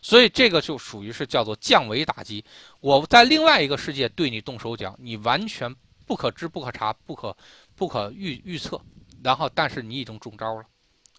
[0.00, 2.42] 所以这个就属于是叫做降维打击。
[2.80, 5.74] 我在另外一个世界对你动手脚，你完全
[6.06, 7.36] 不可知、不可查、不可
[7.74, 8.80] 不可预预测，
[9.24, 10.64] 然后但是你已经中招了，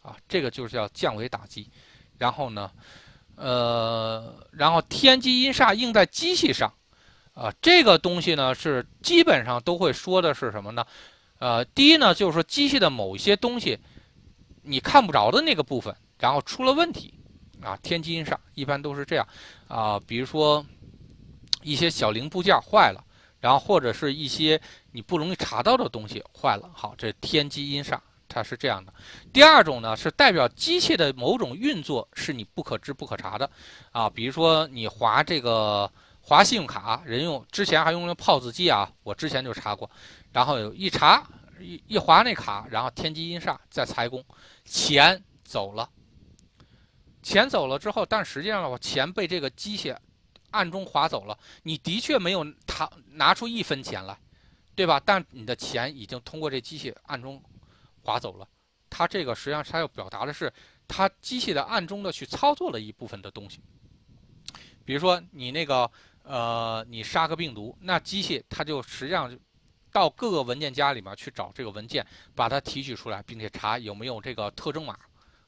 [0.01, 1.69] 啊，这个就是叫降维打击。
[2.17, 2.71] 然后呢，
[3.39, 6.73] 呃，然后天机阴煞应在机器上，
[7.33, 10.85] 啊，这个东西呢是基本上都会说的是什么呢？
[11.39, 13.79] 呃，第一呢就是说机器的某一些东西。
[14.61, 17.13] 你看不着的那个部分，然后出了问题，
[17.63, 19.25] 啊，天机阴煞一般都是这样，
[19.67, 20.63] 啊，比如说
[21.63, 23.01] 一些小零部件坏了，
[23.39, 24.59] 然后或者是一些
[24.91, 27.97] 你不容易查到的东西坏了，好，这天机阴煞
[28.29, 28.93] 它是这样的。
[29.33, 33.49] 第二种呢是代表机械的某种运作是你不可知不可查的，
[33.91, 39.89] 啊，比如说你划这个划信用卡，人用之前还用了 POS 机啊，我之前就查过，
[40.31, 41.27] 然后有一查。
[41.61, 44.23] 一一划那卡，然后天机阴煞在财宫，
[44.63, 45.89] 钱走了，
[47.21, 49.93] 钱走了之后，但实际上的话，钱被这个机械
[50.51, 51.37] 暗中划走了。
[51.63, 54.17] 你的确没有他拿出一分钱来，
[54.73, 55.01] 对吧？
[55.03, 57.43] 但你的钱已经通过这机械暗中
[58.09, 58.47] 划走了。
[58.89, 60.51] 它这个实际上它要表达的是，
[60.87, 63.61] 它机器的暗中的去操作了一部分的东西。
[64.83, 65.89] 比如说你那个
[66.23, 69.37] 呃，你杀个病毒，那机器它就实际上。
[69.91, 72.05] 到各个文件夹里面去找这个文件，
[72.35, 74.95] 把它提取出来，并且查有没有这个特征码，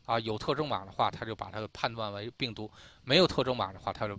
[0.08, 2.68] 啊，有特征码的话，它就把它判断为病毒；
[3.04, 4.18] 没有特征码的话，它就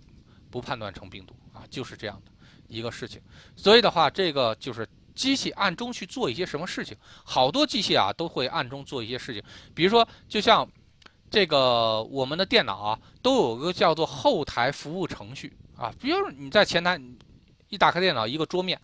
[0.49, 2.31] 不判断成病毒，啊，就是这样的
[2.69, 3.21] 一个事情。
[3.57, 9.43] 所以的话，这个就是机器暗中去做一些什么事情，好多机器啊都会暗中做一些事情，
[9.73, 10.67] 比如说，就像
[11.29, 16.99] 这个我们的电脑啊，都有个叫做后台服务程序啊，比如你在前台
[17.69, 18.79] 一打开电脑，一个桌面。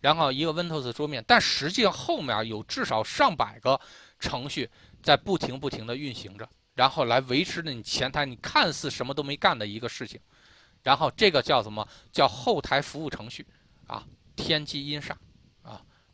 [0.00, 3.80] 然后一个 Windows 桌面，但实际上后面有至少上百个
[4.20, 4.70] 程序
[5.02, 10.20] 在不停不停的运行着，然后来维持着你前台你看似什么都没干的一个事情。
[10.84, 11.84] 然后这个叫什么？
[12.12, 13.44] 叫后台服务程序
[13.88, 14.06] 啊，
[14.36, 15.10] 天机阴煞，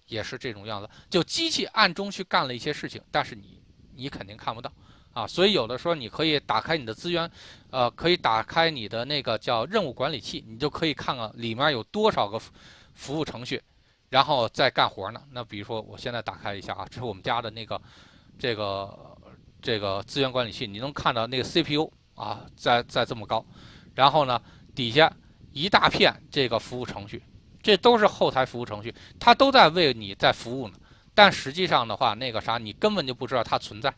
[0.06, 0.88] 也是这种样子。
[1.08, 3.60] 就机器暗中去干了一些事情，但是你
[3.94, 4.72] 你肯定看不到
[5.12, 5.26] 啊。
[5.26, 7.30] 所以有的时候你可以打开你的资源，
[7.70, 12.40] 呃，可以打开你的那个叫任务管理器，你就可以看看里面有多少个
[12.94, 13.62] 服务程序。
[14.10, 15.20] 然后再干活呢？
[15.32, 17.80] 那比如说，我现在打开一下啊，这是我们家的那个，
[18.38, 19.18] 这个
[19.60, 23.44] 这个资源管理器，你能看到那个 CPU 啊，在在这么高，
[23.92, 24.40] 然后呢，
[24.72, 25.12] 底下
[25.52, 27.20] 一大片这个服务程序，
[27.64, 30.74] 这都是后台服务程序，它都在为你在服务呢。
[31.14, 33.92] 但实际上的话，那个啥，你根本就不知道它存在，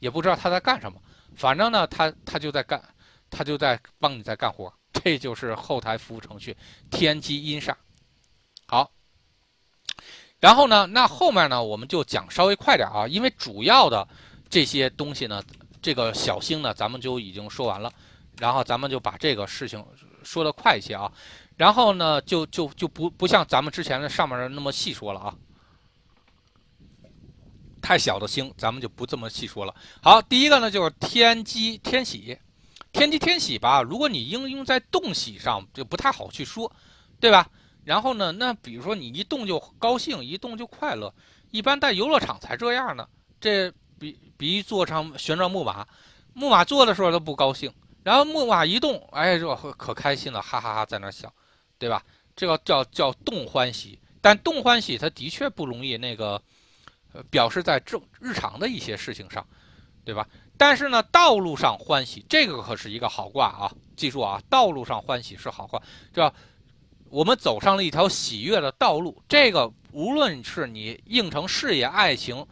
[0.00, 1.00] 也不知道它在干什么。
[1.34, 2.82] 反正呢，它它就在干，
[3.30, 4.70] 它就在帮你在干活。
[4.92, 6.54] 这就是后台服务程序，
[6.90, 7.74] 天机阴煞。
[8.66, 8.90] 好，
[10.38, 14.06] 然后呢，那后面呢，我们就讲稍微快点啊，因为主要的
[14.50, 15.42] 这些东西呢，
[15.80, 17.90] 这个小星呢，咱们就已经说完了。
[18.38, 19.82] 然后咱们就把这个事情
[20.22, 21.10] 说的快一些啊，
[21.56, 25.34] 然后呢，就就就不不像咱们之前的上面的那么细说了啊。
[27.80, 29.74] 太小的星，咱们就不这么细说了。
[30.02, 32.36] 好，第一个呢就是天机天喜，
[32.90, 36.70] 天机天喜吧，如果你应用在动喜上，就不太好去说，
[37.20, 37.48] 对吧？
[37.84, 41.14] 然后呢，那比如说你一动就高兴，一动就快乐，
[41.52, 43.06] 一般在游乐场才这样呢。
[43.40, 45.86] 这比比坐上旋转木马，
[46.34, 47.72] 木马坐的时候都不高兴。
[48.02, 51.32] 然后木马一动，哎，这可开心了，哈哈哈，在那笑，
[51.78, 52.02] 对吧？
[52.34, 56.40] 这个叫叫动欢喜，但动欢喜它的确不容易那个，
[57.12, 59.46] 呃，表示在正日常的一些事情上，
[60.04, 60.28] 对吧？
[60.58, 63.72] 但是呢，道路上欢喜，这个可是一个好卦啊！
[63.96, 66.32] 记住啊，道路上欢喜是好卦，这
[67.08, 72.46] 我们走上了一条喜悦的道路，这个无论是你应成事业、爱情、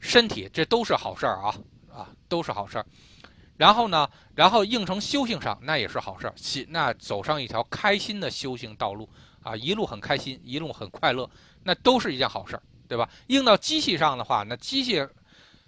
[0.00, 1.54] 身体，这都是好事儿啊
[1.92, 2.86] 啊，都是好事儿。
[3.56, 6.34] 然后呢，然后应成修行上，那也是好事儿。
[6.68, 9.08] 那走上一条开心的修行道路
[9.42, 11.28] 啊，一路很开心，一路很快乐，
[11.62, 13.08] 那都是一件好事儿，对吧？
[13.28, 15.06] 应到机器上的话，那机器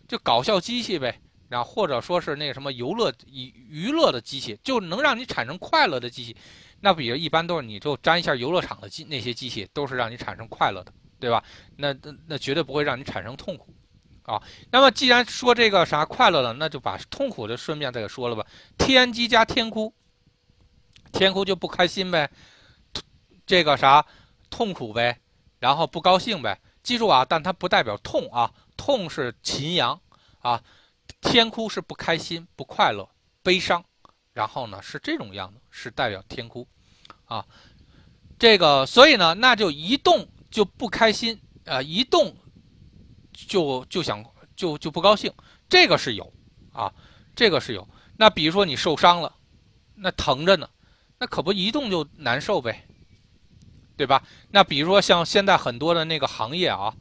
[0.06, 1.18] 就搞笑机器呗，
[1.48, 6.36] 然后或者说是那什么游乐娱娱乐的机器，就能让你产生快乐的机器。
[6.80, 11.42] 那比如一般都是你就沾一下游乐场的机那些机器，都是让你产生快乐的，对吧？
[11.76, 13.74] 那那那绝对不会让你产生痛苦。
[14.28, 18.44] 啊，那么既然说这个啥快乐了，那就把痛苦的顺便再给说了吧。
[18.76, 19.90] 天机加天哭，
[21.10, 22.30] 天哭就不开心呗，
[23.46, 24.04] 这个啥
[24.50, 25.18] 痛苦呗，
[25.58, 26.60] 然后不高兴呗。
[26.82, 29.98] 记住啊，但它不代表痛啊，痛是秦阳
[30.40, 30.62] 啊，
[31.22, 33.08] 天哭是不开心、不快乐、
[33.42, 33.82] 悲伤，
[34.34, 36.68] 然后呢是这种样子，是代表天哭
[37.24, 37.42] 啊。
[38.38, 42.36] 这个所以呢，那就一动就不开心啊，一动。
[43.46, 44.24] 就就想
[44.56, 45.32] 就就不高兴，
[45.68, 46.32] 这个是有，
[46.72, 46.92] 啊，
[47.36, 47.86] 这个是有。
[48.16, 49.32] 那比如说你受伤了，
[49.94, 50.68] 那疼着呢，
[51.18, 52.84] 那可不一动就难受呗，
[53.96, 54.22] 对吧？
[54.50, 56.92] 那比如说像现在很多的那个行业啊，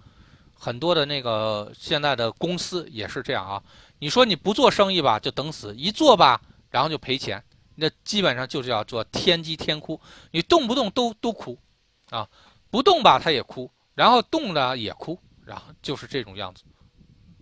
[0.53, 3.63] 很多的那个现在的公司也是这样啊。
[3.99, 7.43] 你说你不做生意吧，就等死；一做吧，然后就赔钱。
[7.79, 9.99] 那基本上就是要做天机天哭，
[10.31, 11.57] 你动不动都都哭，
[12.11, 12.27] 啊，
[12.69, 15.19] 不动吧他也哭，然后动了也哭。
[15.48, 16.64] 然后就是这种样子，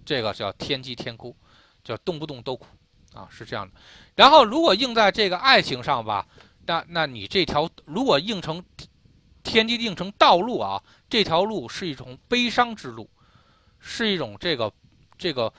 [0.06, 1.36] 这个叫天机天哭，
[1.84, 2.68] 叫动不动都哭
[3.14, 3.74] 啊，是这样的。
[4.16, 6.28] 然后如果应在这个爱情上吧，
[6.68, 8.64] 那那你这条如果应成
[9.42, 13.10] 天机应成道路啊，这条路是一种悲伤之路，
[13.80, 14.72] 是一种这个
[15.18, 15.52] 这个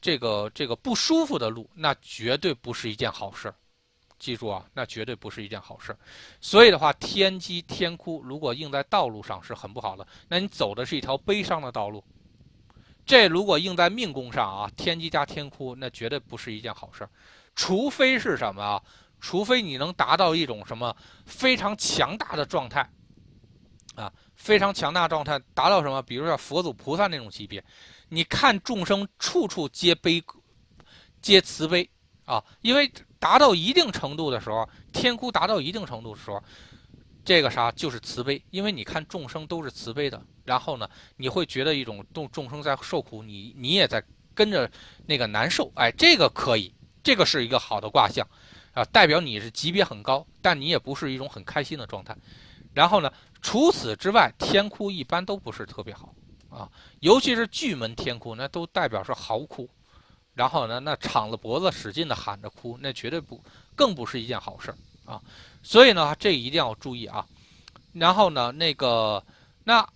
[0.00, 3.52] 这个这个不舒服的路，那绝对不是一件好事。
[4.18, 5.96] 记住啊，那绝对不是一件好事。
[6.40, 10.06] 所以的话，天机天哭如果应在道路上是很不好的。
[10.28, 12.02] 那你走的是一条悲伤的道路。
[13.04, 17.08] 这如果应在命宫上啊，天机加天哭，那绝对不是一件好事。
[17.54, 18.82] 除非是什么啊？
[19.20, 22.88] 除非你能达到一种什么非常强大的状态
[23.94, 26.02] 啊，非常强大状态，达到什么？
[26.02, 27.62] 比如说佛祖菩萨那种级别，
[28.08, 30.22] 你看众生处处皆悲，
[31.20, 31.88] 皆慈悲
[32.24, 32.90] 啊，因为。
[33.26, 36.40] 达到一定程度的时候，天哭达到一定程度的时候，
[37.24, 44.00] 这个啥就是慈悲，因为你看众生都是慈悲的，然后呢，你会觉得一种众众生在受苦，你你也在
[44.32, 44.70] 跟着
[45.06, 46.72] 那个难受，哎，这个可以，
[47.02, 48.24] 这个是一个好的卦象，
[48.72, 52.16] 啊，代表你是级别很高，但你也不是一种很开心的状态。
[52.72, 53.12] 然后呢，
[53.42, 56.14] 除此之外，天哭一般都不是特别好
[56.48, 56.70] 啊，
[57.00, 59.68] 尤其是巨门天哭，那都代表是嚎哭。
[60.36, 63.42] 然后呢，那敞着脖子使劲的喊着哭，那绝对不，
[63.74, 64.76] 更不是一件好事儿
[65.10, 65.18] 啊。
[65.62, 67.26] 所以呢，这一定要注意啊。
[67.94, 69.24] 然后呢，那个，
[69.64, 69.88] 那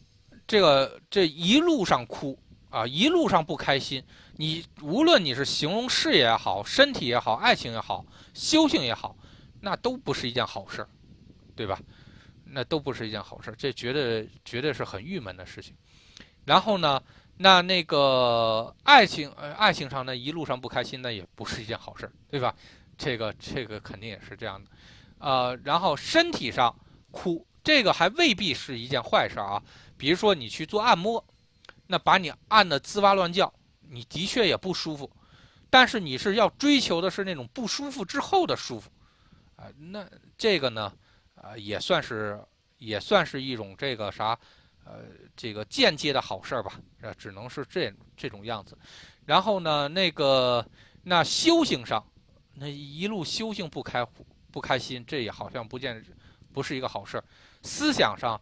[0.47, 2.39] 这个这一路上哭
[2.71, 4.03] 啊，一路上不开心，
[4.37, 9.15] 你无论你是形容事业也好，身体也好，爱情也好，修行也好，
[9.61, 10.89] 那都不是一件好事儿
[11.55, 11.79] 对吧？
[12.47, 15.75] 那都不是一件好事儿这绝对绝对是很郁闷的事情。
[16.47, 17.03] 然后呢？
[17.43, 22.55] 那那个爱情，呃，爱情上呢，一路上不开心，那也不是一件好事，对吧？
[22.99, 24.71] 这个这个肯定也是这样的，
[25.21, 26.75] 呃，然后身体上
[27.11, 29.63] 哭，这个还未必是一件坏事啊。
[29.97, 31.25] 比如说你去做按摩，
[31.87, 33.51] 那把你按的滋哇乱叫，
[33.89, 35.11] 你的确也不舒服，
[35.71, 38.91] 但是你是要追求的是那种不舒服之后的舒服，
[39.57, 40.93] 啊，那这个呢，
[41.37, 42.39] 啊，也算是
[42.77, 44.39] 也算是一种这个啥，
[44.91, 45.05] 呃，
[45.37, 48.77] 这个间接的好事儿吧，呃，只能是这这种样子。
[49.25, 50.67] 然后呢，那个
[51.05, 52.05] 那修行上，
[52.55, 54.05] 那一路修行不开
[54.51, 56.05] 不开心，这也好像不见
[56.53, 57.25] 不是一个好事儿。
[57.63, 58.41] 思想上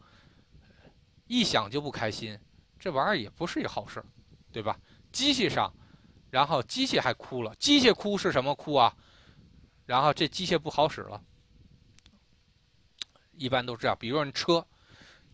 [1.27, 2.39] 一想就不开心，
[2.79, 4.07] 这玩意儿也不是一个好事儿，
[4.51, 4.79] 对吧？
[5.13, 5.71] 机器上，
[6.31, 8.97] 然后机器还哭了，机械哭是什么哭啊？
[9.85, 11.23] 然后这机械不好使了。
[13.37, 14.67] 一般都是这样，比如说你车，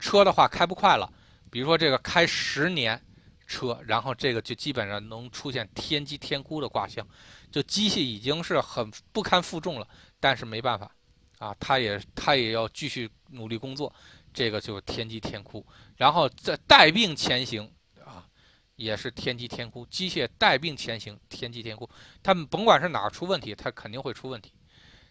[0.05, 1.11] 车的话开不快了，
[1.51, 3.03] 比如说这个开十年
[3.47, 7.09] 车，然后这个就基本上能出现天机天哭的卦象，
[7.51, 9.89] 就机器已经是很不堪负重了，
[10.21, 10.95] 但是没办法，
[11.39, 13.91] 啊，他也他也要继续努力工作，
[14.35, 17.73] 这个就是天机天哭，然后再带病前行
[18.05, 18.29] 啊，
[18.77, 21.89] 也是天机天哭，机械带病前行，天机天哭，
[22.23, 24.53] 他们甭管是哪儿出问题，它肯定会出问题，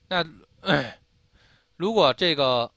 [0.07, 0.23] 那
[1.77, 2.71] 如果这个。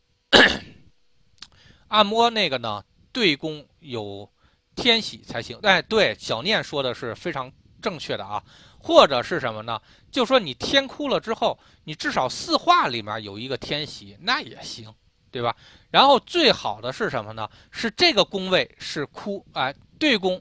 [1.89, 4.29] 按摩那个呢，对宫有
[4.75, 5.59] 天喜才行。
[5.63, 8.43] 哎，对，小念说的是非常正确的啊。
[8.79, 9.81] 或者是什么呢？
[10.13, 14.95] 就说你天哭了之后，你至少四化里面有一个天喜，那也行，
[15.29, 15.57] 对吧？
[15.91, 17.49] 然后最好的是什么呢？
[17.73, 20.41] 是这个宫位是哭，哎，对宫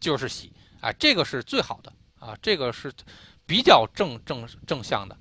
[0.00, 2.90] 就是喜，哎，这个是最好的啊，这个是
[3.44, 5.14] 比较正正正向的。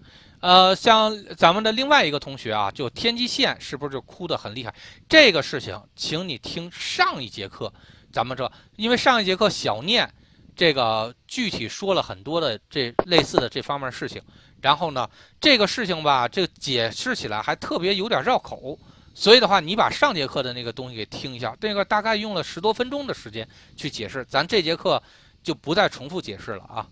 [0.45, 4.71] 呃，像咱们的另外一个同学啊，就天际线是不是就哭得很厉害？
[5.09, 7.73] 这个事情，请你听上一节课，
[8.13, 10.07] 咱们这，因为上一节课小念
[10.55, 14.21] 这个具体说了很多的这类似的这方面事情，
[14.61, 15.09] 然后呢，
[15.41, 18.77] 这个事情吧，这解释起来还特别有点绕口，
[19.15, 25.01] 所以的话，你把上节课的那个东西给听一下，那个大概用了十多分钟的时间去解释，咱这节课
[25.41, 26.87] 就不再重复解释了啊，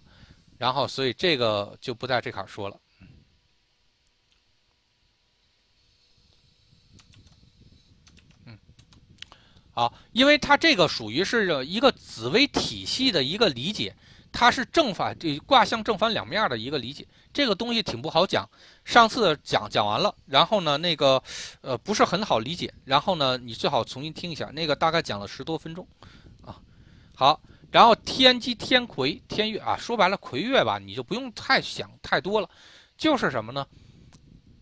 [0.57, 2.75] 然后所以这个就不在这坎说了。
[9.73, 13.95] 啊，因为它这个属于是一个紫微体系的一个理解，
[14.31, 18.47] 它是正反这卦象正反两面的一个理解，这个东西挺不好讲。
[18.85, 21.21] 上次讲讲完了，然后呢，那个
[21.61, 25.87] 呃不是很好理解，然后呢，你最好重新听一下，那个大概讲了十多分钟，
[26.45, 26.59] 啊，
[27.15, 32.47] 好，然后天机天魁天月啊，说白了魁月吧，你就不用太想太多了，
[32.95, 33.65] 就是什么呢？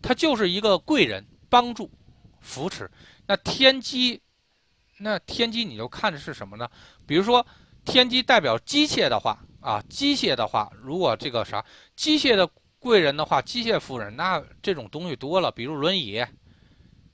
[0.00, 1.90] 它就是一个贵人帮助
[2.40, 2.90] 扶持，
[3.26, 4.22] 那天机。
[5.02, 6.68] 那天机你就看的是什么呢？
[7.06, 7.44] 比如说
[7.84, 11.64] 天机代表机械的话啊，机械的话，如果这个啥
[11.96, 12.48] 机械的
[12.78, 16.24] 贵人的话，机械夫人，那这种东西多了，比如轮椅，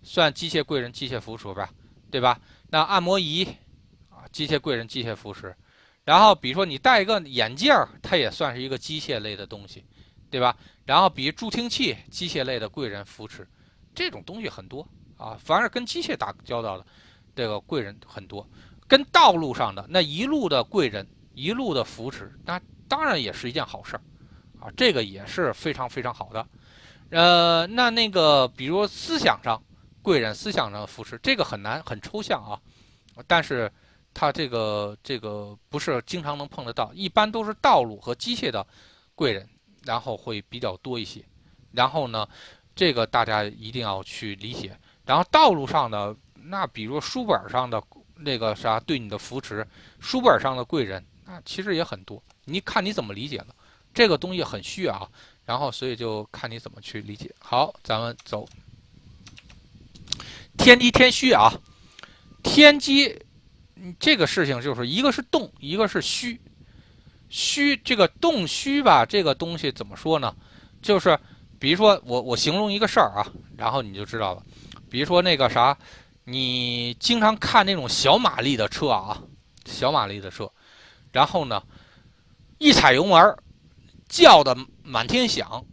[0.02, 1.70] 算机械贵人、机械扶持吧，
[2.10, 2.38] 对吧？
[2.70, 3.44] 那按摩仪
[4.10, 5.54] 啊，机械贵人、机械扶持。
[6.04, 9.84] 然后比如说你戴一个眼镜儿，它也算是一个机械类的东西，
[10.30, 10.56] 对吧？
[10.86, 13.46] 然后比助听器，机械类的贵人扶持，
[13.94, 14.86] 这种东西很多
[15.18, 16.86] 啊，凡是跟机械打交道的。
[17.38, 18.44] 这个贵人很多，
[18.88, 24.02] 跟道路上的那一路的贵人，一路的扶持，那当然也是一件好事儿，
[24.58, 26.44] 啊，这个也是非常非常好的。
[27.10, 29.62] 呃，那那个比如思想上
[30.02, 32.58] 贵人，思想上的扶持，这个很难很抽象啊，
[33.28, 33.70] 但是
[34.12, 38.66] 他这个这个不是经常能碰得到，一般都是道路和机械的
[39.14, 39.48] 贵人，
[39.84, 41.24] 然后会比较多一些。
[41.70, 42.28] 然后呢，
[42.74, 44.76] 这个大家一定要去理解。
[45.06, 46.16] 然后道路上的。
[46.50, 47.82] 那比如书本上的
[48.16, 49.66] 那个啥对你的扶持，
[50.00, 52.22] 书本上的贵人，那其实也很多。
[52.46, 53.48] 你看你怎么理解了，
[53.92, 55.06] 这个东西很虚啊。
[55.44, 57.30] 然后所以就看你怎么去理解。
[57.38, 58.48] 好，咱们走。
[60.56, 61.52] 天机天虚啊，
[62.42, 63.14] 天机
[64.00, 66.40] 这个事情就是一个是动，一个是虚。
[67.28, 70.34] 虚这个动虚吧，这个东西怎么说呢？
[70.80, 71.18] 就是
[71.58, 73.26] 比如说我我形容一个事儿啊，
[73.56, 74.42] 然后你就知道了。
[74.88, 75.76] 比如说那个啥。
[76.30, 79.18] 你经常看那种小马力的车啊，
[79.64, 80.52] 小马力的车，
[81.10, 81.62] 然后呢，
[82.58, 83.34] 一踩油门，
[84.10, 85.64] 叫的满天响，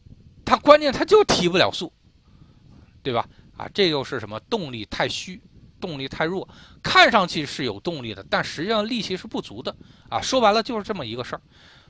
[0.45, 1.91] 它关键它就提不了速，
[3.03, 3.27] 对吧？
[3.57, 5.41] 啊，这就是什么动力太虚，
[5.81, 6.47] 动力太弱，
[6.81, 9.75] 看上去是有动力的，但实际上力气是不足的
[10.07, 10.21] 啊。
[10.21, 11.41] 说白了就是这么一个事儿。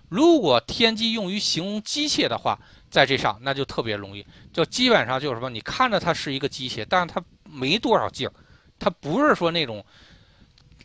[0.10, 2.60] 如果天机用于形容机械的话，
[2.90, 8.34] 在这上那就特别容易，就基本上就是什么，你看着它是一个机械，但是它没多少劲儿。
[8.78, 9.84] 它不是说那种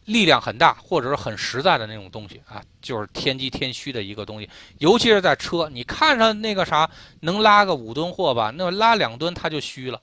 [0.07, 4.49] 力量很大或者是很实在的那种东西啊，就是天机天虚的一个东西。
[4.79, 10.01] 尤其是在车，你看上那个啥能拉个五吨货吧，那拉两吨它就虚了，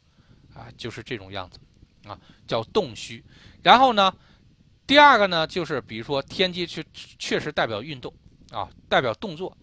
[0.53, 1.59] 啊，就是这种样子，
[2.07, 3.23] 啊，叫动虚。
[3.63, 4.13] 然后呢，
[4.85, 8.13] 第二个呢，就是比如说天机确确实代表运动
[8.51, 9.57] 啊，代表动作，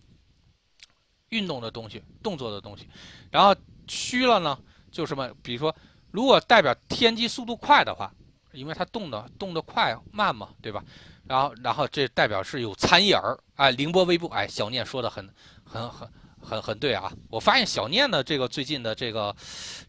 [1.28, 2.88] 运动的东西，动作的东西。
[3.30, 3.54] 然后
[3.86, 4.58] 虚了呢，
[4.90, 5.74] 就什么，比如说。
[6.14, 8.08] 如果代表天机速度快的话，
[8.52, 10.80] 因为它动的动得快慢嘛，对吧？
[11.26, 15.28] 然后然后这代表是有残影儿，哎，凌波微步，哎，小念说的很
[15.64, 16.08] 很很
[16.40, 17.12] 很很对啊！
[17.28, 19.34] 我发现小念的这个最近的这个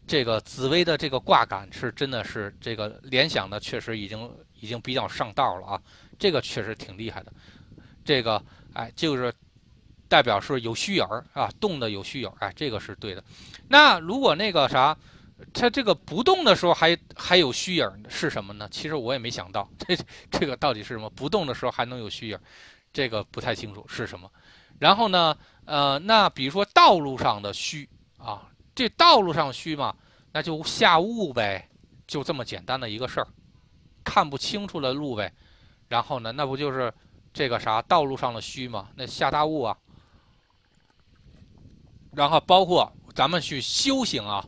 [0.04, 5.80] 这个紫薇的这个挂感是真的是这个联想的，确实已经已经比较上道了啊，
[6.18, 7.32] 这个确实挺厉害的，
[8.04, 9.32] 这个哎就是
[10.08, 13.22] 代表是有虚影儿啊，动的有虚影儿，哎，这个是对的。
[13.68, 14.96] 那如果那个啥？
[15.52, 18.66] 它这个不动的时候还还有虚影是什么呢？
[18.70, 19.94] 其实我也没想到，这
[20.30, 21.10] 这个到底是什么？
[21.10, 22.38] 不动的时候还能有虚影，
[22.90, 24.30] 这个不太清楚是什么。
[24.78, 29.94] 然后呢，呃，那比如说道路上的虚啊，这道路上虚嘛，
[30.32, 31.68] 那就下雾呗，
[32.06, 33.28] 就这么简单的一个事儿，
[34.02, 35.30] 看不清楚的路呗。
[35.88, 36.92] 然后呢，那不就是
[37.34, 38.88] 这个啥道路上的虚吗？
[38.94, 39.76] 那下大雾啊。
[42.12, 44.42] 然后包括咱们去修行啊。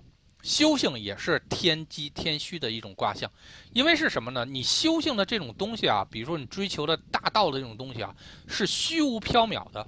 [0.48, 3.30] 修行也是天机天虚的一种卦象，
[3.74, 4.46] 因为是什么呢？
[4.46, 9.86] 你修行的这种东西啊，比如说你追求的大道的这种东西啊，是虚无缥缈的。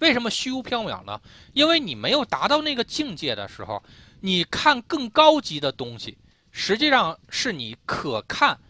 [0.00, 1.18] 为什么虚无缥缈呢？
[1.54, 3.82] 因为你没有达到那个境界的时候，
[4.20, 6.18] 你看更高级的东西，
[6.50, 8.60] 实际上是你可看，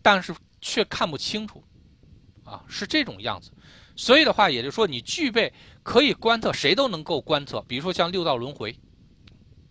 [0.00, 1.62] 但是却看不清楚，
[2.42, 3.50] 啊，是这种样子。
[3.96, 7.62] 所以的话，也就是说，你具备可以观测，谁都能够观测。
[7.68, 8.74] 比如说像六道轮回，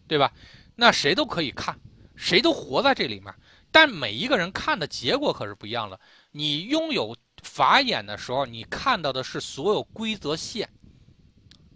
[0.08, 0.32] 对吧？
[0.76, 1.80] 那谁都可以看，
[2.16, 3.34] 谁都活在这里面，
[3.72, 6.00] 但每一个人看的结果可是不一样的。
[6.32, 10.70] 你拥有法眼的时候，你看到的是所有规则线，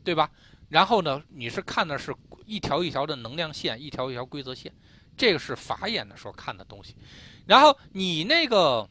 [0.03, 0.29] 对吧？
[0.67, 2.13] 然后呢，你是看的是
[2.45, 4.71] 一条一条的能量线，一条一条规则线，
[5.17, 6.95] 这个是法眼的时候看的东西。
[7.47, 8.87] 然后你那个，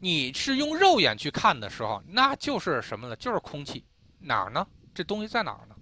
[0.00, 3.14] 你是用肉眼去看的时候，那就是什么呢？
[3.16, 3.84] 就是空气，
[4.18, 4.66] 哪儿呢？
[4.92, 5.76] 这东西在哪儿呢？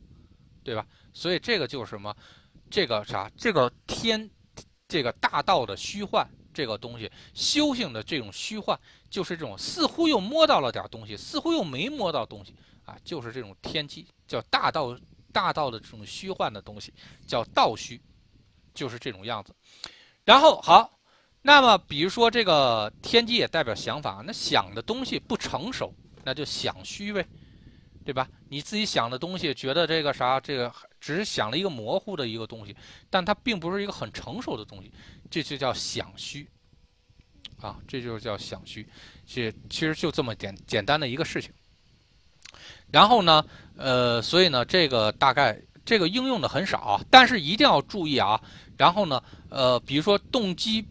[0.63, 0.85] 对吧？
[1.13, 2.15] 所以这个就是什么？
[2.71, 3.31] 这个啥？
[3.37, 4.29] 这个天，
[4.89, 12.55] 这个大道的虚幻，这个东西修行的这种虚幻，就是这种似乎又摸到了点东西，似乎又没摸到东西
[12.85, 14.99] 啊，就是这种天机，叫大道，
[15.33, 16.93] 大道的这种虚幻的东西，
[17.27, 18.01] 叫道虚，
[18.75, 19.55] 就是这种样子。
[20.25, 20.99] 然后好，
[21.43, 25.95] 那么比如说这个天机也代表想法，那想的东西不成熟，
[26.25, 27.27] 那就想虚呗。
[28.05, 28.29] 对吧？
[28.49, 32.75] 你自己想的东西，觉得这个啥，这个只是想了一个模糊的一个东西，
[33.11, 34.93] 但它并不是一个很成熟的东西，
[35.31, 36.49] 这就叫想虚，
[37.61, 38.87] 啊，这就是叫想虚，
[39.27, 41.53] 这其实就这么简简单的一个事情。
[42.91, 43.45] 然后呢，
[43.77, 48.41] 呃，所以呢，这个大概这个应用的很少，但是一定要注意啊。
[48.77, 50.87] 然后呢，呃，比如说动机，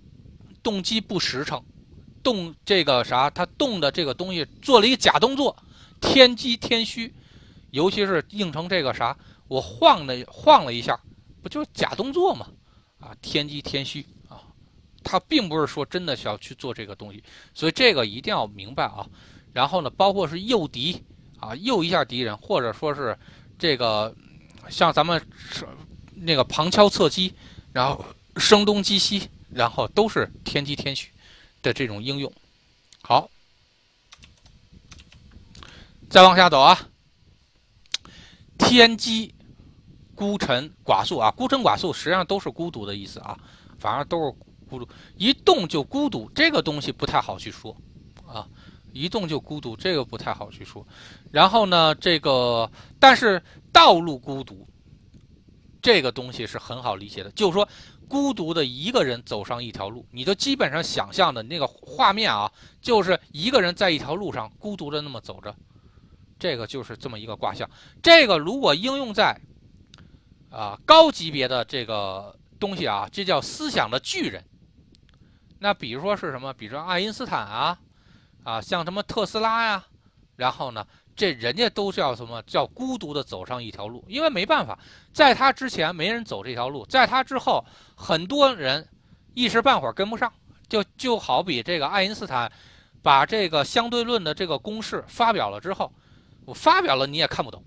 [0.62, 1.64] 动机不实诚，
[2.22, 5.56] 动这个啥，它动的这个东西做了一个假动作。
[6.02, 7.14] 天机天虚，
[7.72, 9.18] 尤其是应成这个啥，
[9.48, 11.00] 我晃了晃了一下，
[11.42, 12.48] 不就假动作吗？
[13.00, 14.42] 啊，天机天虚啊，
[15.04, 17.24] 他并不是说真的想要去做这个东西，
[17.54, 19.06] 所以这个一定要明白啊。
[19.54, 21.04] 然后呢，包括是诱敌
[21.40, 23.18] 啊，诱一下敌人，或者说是
[23.60, 24.16] 这个
[24.70, 25.22] 像咱们
[26.16, 27.34] 那个旁敲侧击，
[27.72, 28.04] 然后
[28.38, 31.12] 声东击西，然后都是天机天虚
[31.62, 32.32] 的这种应用。
[33.02, 33.30] 好。
[36.08, 36.88] 再往下走啊，
[38.58, 39.35] 天机
[40.16, 43.38] 孤臣寡宿啊，孤臣寡宿实际上都是孤独的意思啊，
[43.78, 44.34] 反而都是
[44.70, 44.88] 孤独，
[45.18, 47.76] 一动就孤独，这个东西不太好去说
[48.26, 48.48] 啊，
[48.94, 50.86] 一动就孤独，这个不太好去说。
[51.32, 53.42] 然后呢，这个但是
[53.72, 54.66] 道路孤独，
[55.82, 57.68] 这个东西是很好理解的，就是说
[58.08, 62.52] 孤独的一个人走上一条路，你就基本上想象的那个画面啊，
[62.82, 65.54] 就是一个人在一条路上孤独的那么走着。
[66.38, 67.70] 这个就是这么一个卦象，
[68.04, 69.40] 这个如果应用在
[70.56, 74.44] 啊高级别的这个东西啊，这叫思想的巨人。
[75.60, 76.54] 那比如说是什么？
[76.54, 77.78] 比如说爱因斯坦啊，
[78.44, 79.86] 啊像什么特斯拉呀，
[80.36, 80.86] 然后呢，
[81.16, 84.78] 这人家都叫什么叫孤独的走上一条路，因为没办法，
[85.12, 87.64] 在他之前没人走这条路，在他之后
[87.96, 88.88] 很多人
[89.34, 90.32] 一时半会儿跟不上，
[90.70, 92.52] 就就好比这个爱因斯坦
[93.02, 95.92] 把这个相对论的这个公式发表了之后。
[96.46, 97.64] 我发表了你也看不懂，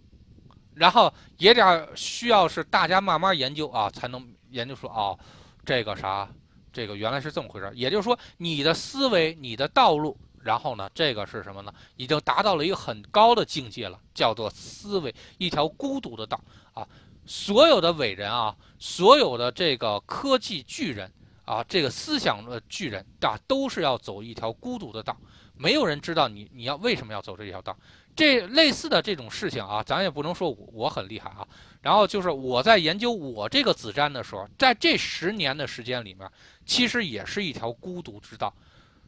[0.79, 5.19] 然后也得需要是大家慢慢研究啊，才能研究出哦，
[5.65, 6.29] 这个啥，
[6.73, 7.69] 这个原来是这么回事。
[7.75, 11.75] 也就是说，你的思维、你的道路，然后呢，这个是什么呢？
[11.97, 16.41] 已经达到了一个很高的境界了，叫做思维一条孤独的道
[16.73, 16.87] 啊。
[17.27, 21.13] 所有的伟人啊，所有的这个科技巨人
[21.45, 25.17] 啊，这个思想的巨人啊，都是要走一条孤独的道。
[25.59, 27.77] 没有人知道你你要为什么要走这条道。
[28.17, 31.47] 这类似的这种事情啊，咱也不能说我我很厉害啊。
[31.83, 36.29] 然后就是我在研究我这个子瞻的时候，在这十年的时间里面，
[36.65, 38.53] 其实也是一条孤独之道。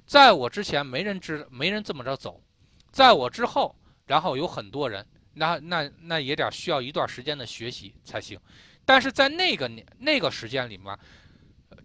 [0.06, 2.40] 在我之前没人知没人这么着走，
[2.92, 3.74] 在我之后，
[4.06, 8.38] 然后有很多人，那那那也得需要一段时间的学习才行。
[8.84, 10.96] 但是在那个年那个时间里面，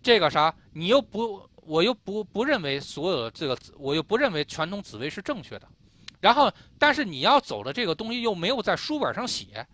[0.03, 5.67] 这个啥，你又不我又不不认为所有的这个我又不认为传统紫薇是正确的。
[6.21, 9.65] 然后，但是你要走的这个东西又没有在书本上写，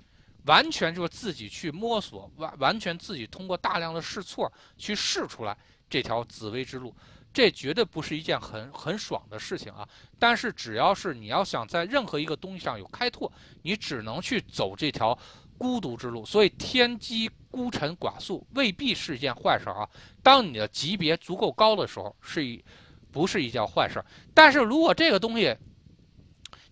[0.46, 5.58] 完全就是自己去摸索，完完全自己通过大量的试错去试出来
[5.89, 6.94] 这条紫薇之路，
[7.32, 9.88] 这绝对不是一件很很爽的事情啊！
[10.20, 13.32] 但是只要是你要想在任何一个东西上有开拓，
[13.62, 15.18] 你只能去走这条
[15.62, 16.26] 孤独之路。
[16.26, 19.88] 所以天机孤臣寡宿未必是一件坏事啊！
[20.24, 22.64] 当你的级别足够高的时候，是一
[23.12, 24.03] 不是一件坏事？
[24.34, 25.55] 但是如果这个东西，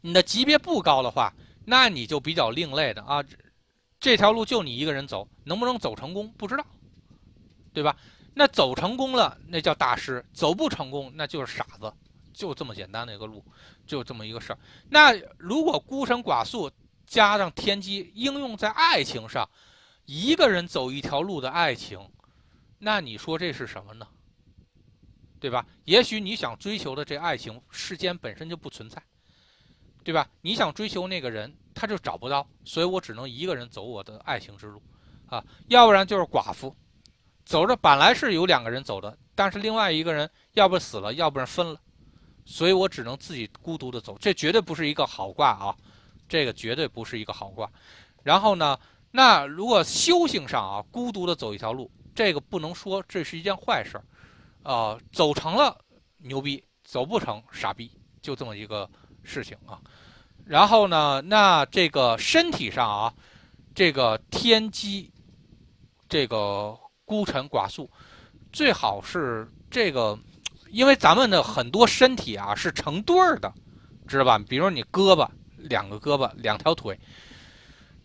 [0.02, 1.32] 你的级别不高的话，
[1.66, 3.24] 那你就比较另类的啊。
[4.00, 6.66] 这条路就你一个人走，能不能走成功不知道，
[7.72, 7.96] 对吧？
[8.34, 11.94] 那走成功了，那叫大师；走不成功，那就是傻子。
[12.34, 13.44] 就这么简单的一个路，
[13.86, 14.60] 就这么一个事儿。
[14.90, 16.72] 那如果孤身寡宿
[17.10, 19.50] 加上天机应用在爱情上，
[20.06, 22.00] 一个人走一条路的爱情，
[22.78, 24.08] 那你说这是什么呢？
[25.40, 25.66] 对吧？
[25.86, 29.02] 也许你想追求的这爱情，世间本身就不存在。
[30.02, 30.28] 对吧？
[30.42, 34.82] 你想追求那个人，他就找不到，所以我只能一个人走我的爱情之路，
[35.28, 36.74] 啊，要不然就是寡妇，
[37.44, 41.80] 走着本来是有两个人走的，但是另外一个人要不死了，要不然分了，
[42.46, 45.76] 所以我只能自己孤独的走，这绝对不是一个好卦啊，
[46.30, 47.70] 这个绝对不是一个好卦。
[48.24, 48.80] 然后呢，
[49.12, 54.00] 那如果修行上啊，孤独的走一条路，这个不能说这是一件坏事，
[54.64, 55.78] 啊，走成了
[56.20, 58.90] 牛逼，走不成傻逼，就这么一个
[59.24, 59.82] 事情啊。
[60.46, 61.22] 然后呢？
[61.22, 63.14] 那这个身体上啊，
[63.76, 65.12] 这个天机，
[66.08, 66.76] 这个
[67.06, 67.88] 孤臣寡宿，
[68.52, 70.18] 最好是这个，
[70.72, 73.54] 因为咱们的很多身体啊是成对儿的，
[74.08, 74.40] 知道吧？
[74.40, 75.30] 比如你胳膊
[75.62, 77.00] 两个胳膊两条腿，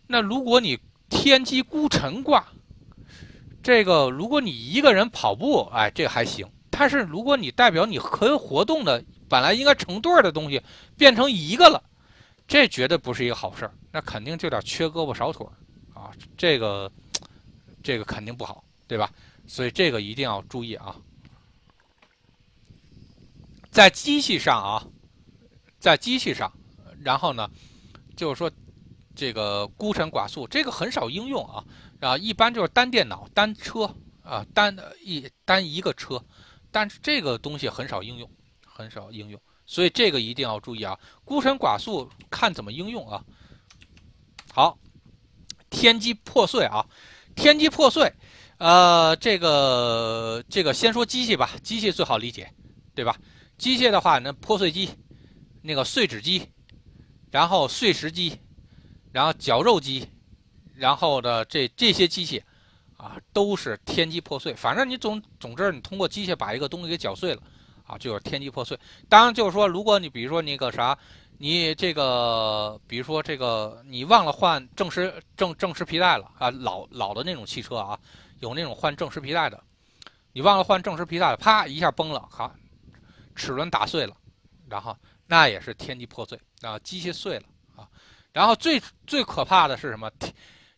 [0.07, 0.79] 那如果你
[1.09, 2.45] 天机孤臣卦，
[3.63, 6.47] 这个如果你一个人跑步，哎，这还行。
[6.69, 10.61] 但是如果你代表你可以活动的，本来应该成对儿的东西，
[10.97, 11.81] 变成一个了。
[12.47, 16.91] 这绝对不是一个好事儿，那肯定就得缺胳膊少腿儿啊，这个，
[17.81, 19.09] 这个肯定不好，对吧？
[19.47, 20.95] 所以这个一定要注意啊。
[23.71, 24.85] 在机器上啊，
[25.79, 26.51] 在机器上，
[27.05, 27.47] 然后呢，
[28.17, 28.51] 就是说
[29.15, 31.63] 这个孤臣寡宿，这个很少应用啊
[32.01, 33.83] 啊，一般就是单电脑、单车
[34.23, 36.19] 啊，单一单一个车，
[36.71, 38.27] 但是这个东西很少应用，
[38.65, 39.39] 很少应用。
[39.67, 43.23] 所以这个一定要注意啊，孤臣寡宿看怎么应用啊。
[44.51, 44.77] 好，
[45.69, 46.85] 天机破碎啊，
[47.35, 48.11] 天机破碎，
[48.57, 52.51] 呃，这个这个先说机器吧，机器最好理解，
[52.95, 53.15] 对吧？
[53.57, 54.89] 机械的话，那破碎机，
[55.61, 56.47] 那个碎纸机，
[57.35, 58.39] 然后碎石机，
[59.11, 60.07] 然后绞肉机，
[60.73, 62.41] 然后的这这些机器
[62.95, 64.53] 啊，都是天机破碎。
[64.53, 67.41] 反正你总总之你通过机械把一个东西给绞碎了。
[67.83, 68.79] 啊，就是天机破碎。
[69.09, 70.97] 当然，就是说，如果你比如说那个啥，
[71.37, 77.99] 你这个，比如说这个，你忘了换正时正正时皮带了啊，老老的那种汽车啊，
[78.39, 79.61] 有那种换正时皮带的，
[80.31, 82.55] 你忘了换正时皮带了，啪一下崩了，好，
[83.35, 84.15] 齿轮打碎了，
[84.69, 84.95] 然后
[85.27, 87.45] 那也是天机破碎啊，机器碎了
[87.75, 87.89] 啊。
[88.31, 90.11] 然后最最可怕的是什么？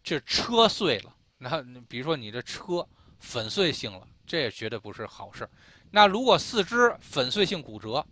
[0.03, 2.87] 这 车碎了，那比如说你这车
[3.19, 5.49] 粉碎性了，这也绝对不是好事。
[5.91, 8.05] 那如果四肢粉碎性骨折，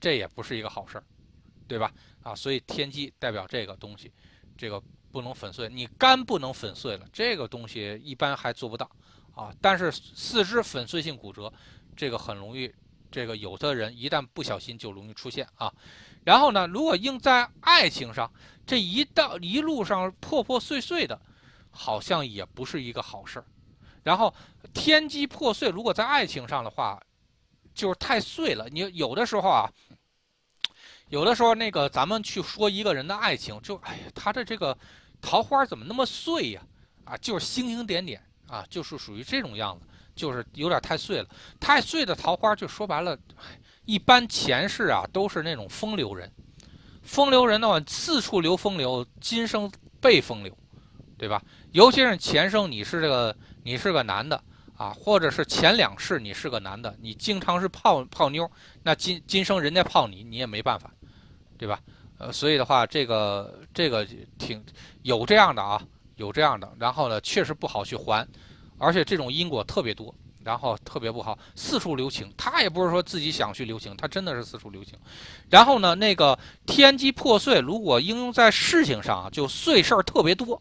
[0.00, 1.04] 这也不是一个好事儿，
[1.68, 1.92] 对吧？
[2.22, 4.12] 啊，所以天机代表这个东西，
[4.56, 4.82] 这个
[5.12, 8.90] 不能粉碎，你肝不能粉碎了，这个东西一般还做不到
[9.34, 9.54] 啊。
[9.60, 11.52] 但是四肢粉碎性骨折，
[11.96, 12.72] 这个很容易，
[13.10, 15.72] 这个有的人一旦不小心就容易出现啊。
[16.24, 18.30] 然后呢，如果应在爱情上，
[18.66, 21.20] 这一道一路上破破碎碎的，
[21.70, 23.44] 好像也不是一个好事儿。
[24.02, 24.34] 然后
[24.72, 27.00] 天机破碎，如果在爱情上的话，
[27.74, 28.68] 就是太碎了。
[28.70, 29.70] 你有的时候啊，
[31.08, 34.76] 有的时候那个咱们去说一个人的爱情，就哎呀，他的这个
[35.20, 36.62] 桃花怎么那么碎呀？
[37.04, 41.28] 啊，就是星星点点啊，就是属于这种样子，就是有点太碎了。
[41.58, 43.18] 太碎的桃花，就说白了，
[43.84, 46.30] 一般前世啊都是那种风流人。
[47.02, 49.70] 风流人的话，四处留风流，今生
[50.00, 50.56] 被风流，
[51.18, 51.42] 对吧？
[51.72, 53.36] 尤其是前生你是这个。
[53.62, 54.42] 你是个男的
[54.74, 58.50] 啊，或者是前两世你是个男的，你经常是泡泡妞，
[58.82, 60.90] 那今今生人家泡你，你也没办法，
[61.58, 61.78] 对吧？
[62.16, 64.02] 呃，所以的话，这个这个
[64.38, 64.64] 挺
[65.02, 65.78] 有这样的啊，
[66.16, 68.26] 有这样的，然后呢，确实不好去还，
[68.78, 70.12] 而且这种因果特别多。
[70.42, 72.32] 然后特别不好，四处留情。
[72.36, 74.98] 他也不是说自己想去留情，他真的是四处留情。
[75.50, 80.60] 然后呢，那个天机破碎，如果应用在事情上啊，就碎事儿特别多。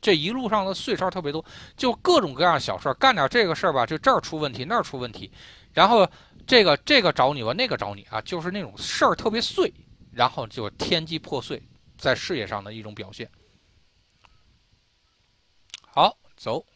[0.00, 1.44] 这一路上的碎事儿特别多，
[1.76, 5.30] 就各种各样小事儿，干点这个事儿吧，就这儿出问题，那儿出问题。
[5.72, 6.04] 然后
[6.44, 9.72] 这个这个找你吧，那个找你啊，就是那种事儿特别碎，
[10.12, 11.62] 然后就天机破碎，
[11.96, 13.30] 在事业上的一种表现。
[15.86, 16.66] 好，走。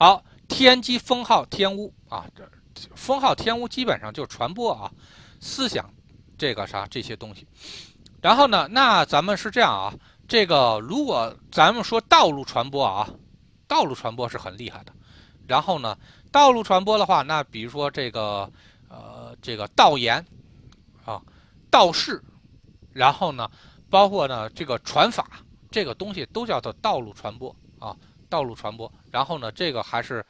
[0.00, 2.24] 好，天机封号天屋啊，
[2.72, 4.88] 这封号天屋基本上就传播啊，
[5.40, 5.92] 思想
[6.38, 7.44] 这个啥这些东西。
[8.22, 9.92] 然后呢，那咱们是这样啊，
[10.28, 13.10] 这个如果咱们说道路传播啊，
[13.66, 14.92] 道路传播是很厉害的。
[15.48, 15.98] 然后呢，
[16.30, 18.48] 道路传播的话，那比如说这个
[18.88, 20.24] 呃这个道言
[21.04, 21.20] 啊，
[21.72, 22.22] 道士，
[22.92, 23.50] 然后呢，
[23.90, 25.28] 包括呢这个传法
[25.72, 27.96] 这个东西都叫做道路传播啊。
[28.28, 30.24] 道路传播，然后呢，这个还是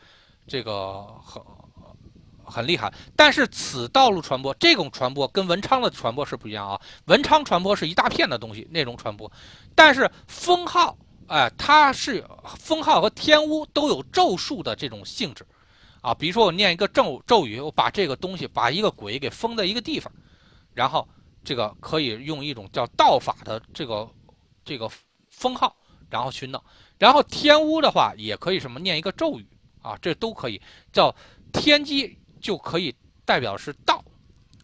[0.47, 1.43] 这个很
[2.45, 2.93] 很厉害。
[3.15, 6.81] 但是此道路传播这种传播跟文昌的传播是不一样啊。
[7.07, 9.31] 文昌传播是一大片的东西那种传播，
[9.75, 10.97] 但是封号，
[11.27, 12.25] 哎，它是
[12.57, 15.47] 封号和天屋都有咒术的这种性质
[16.01, 16.15] 啊。
[16.15, 20.11] 比如说我念一个咒咒语，我把这个东西把一个鬼给封在一个地方，
[20.73, 21.07] 然后
[21.45, 24.09] 这个可以用一种叫道法的这个
[24.65, 24.91] 这个
[25.29, 25.77] 封号，
[26.09, 26.63] 然后去弄。
[26.99, 29.47] 然后天屋的话也可以什么念一个咒语
[29.83, 30.61] 啊，这都可以
[30.93, 31.15] 叫
[31.53, 32.95] 天机，就可以
[33.25, 34.05] 代表是道。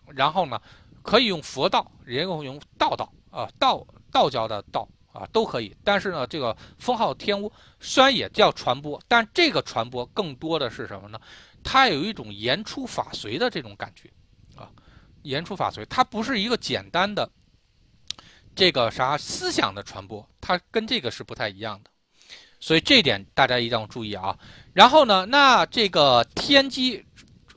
[0.09, 0.61] 然后呢，
[1.03, 5.75] 可以用佛道，也可以用道道啊，道道教的道啊都可以。
[5.83, 7.51] 但是呢，这个封号天屋
[7.81, 11.21] 虽然也叫传播，但这个传播更多的是什么呢？
[11.63, 14.11] 它有一种言出法随的这种感觉
[14.55, 14.69] 啊，
[15.23, 17.29] 言出法随，它不是一个简单的
[18.55, 21.91] 这个啥思想的传播，它跟这个是不太一样的。
[22.65, 24.35] 所以这点大家一定要注意啊。
[24.73, 27.05] 然后呢，那这个天机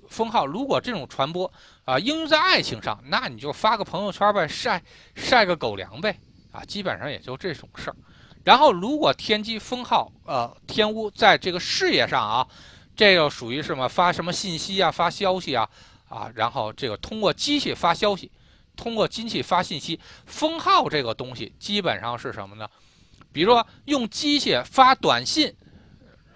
[0.10, 1.50] 封号，如果这种传播
[1.86, 4.84] 啊应用在爱情上，那你就发个朋友圈呗，晒
[5.16, 6.20] 晒个狗粮呗，
[6.52, 7.96] 啊，基本上也就这种事儿。
[8.44, 12.46] 然后如果天机封号，呃，天屋在这个事业上啊，
[12.94, 13.88] 这个属于什么？
[13.88, 14.92] 发什么信息啊？
[14.92, 15.70] 发消息啊？
[16.10, 18.30] 啊，然后这个通过机器发消息，
[18.76, 22.68] 通过机器发信息，封号这个东西基本上是什么呢？
[23.38, 25.55] 比如说用机械发短信，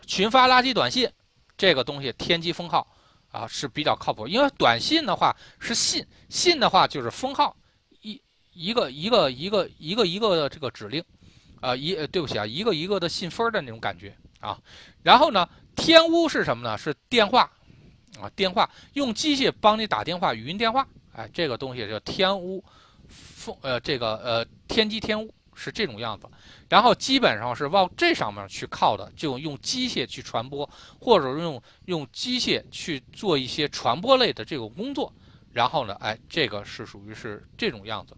[0.05, 1.09] 群发垃圾短信，
[1.57, 2.87] 这个东西天机封号
[3.31, 4.27] 啊是比较靠谱。
[4.27, 7.57] 因为短信的话是信，信的话就是封号，
[8.01, 8.21] 一
[8.53, 11.03] 一个一个一个一个一个的这个指令，
[11.59, 14.55] 啊一对不起啊一个一个的信封的那种感觉啊。
[15.01, 16.77] 然后呢，天屋是什么呢？
[16.77, 17.51] 是电话
[18.19, 22.63] 啊电话用机械帮你打电话，语音电话，哎这个东西叫天屋
[23.09, 25.33] 封呃这个呃天机天屋。
[25.61, 26.27] 是这种样子，
[26.67, 30.67] 然后基本上是往这上面去靠的，就用机械去传播，
[30.99, 35.13] 或者用用机械去做一些传播类的这个工作。
[35.53, 38.17] 然后呢，哎，这个是属于是这种样子。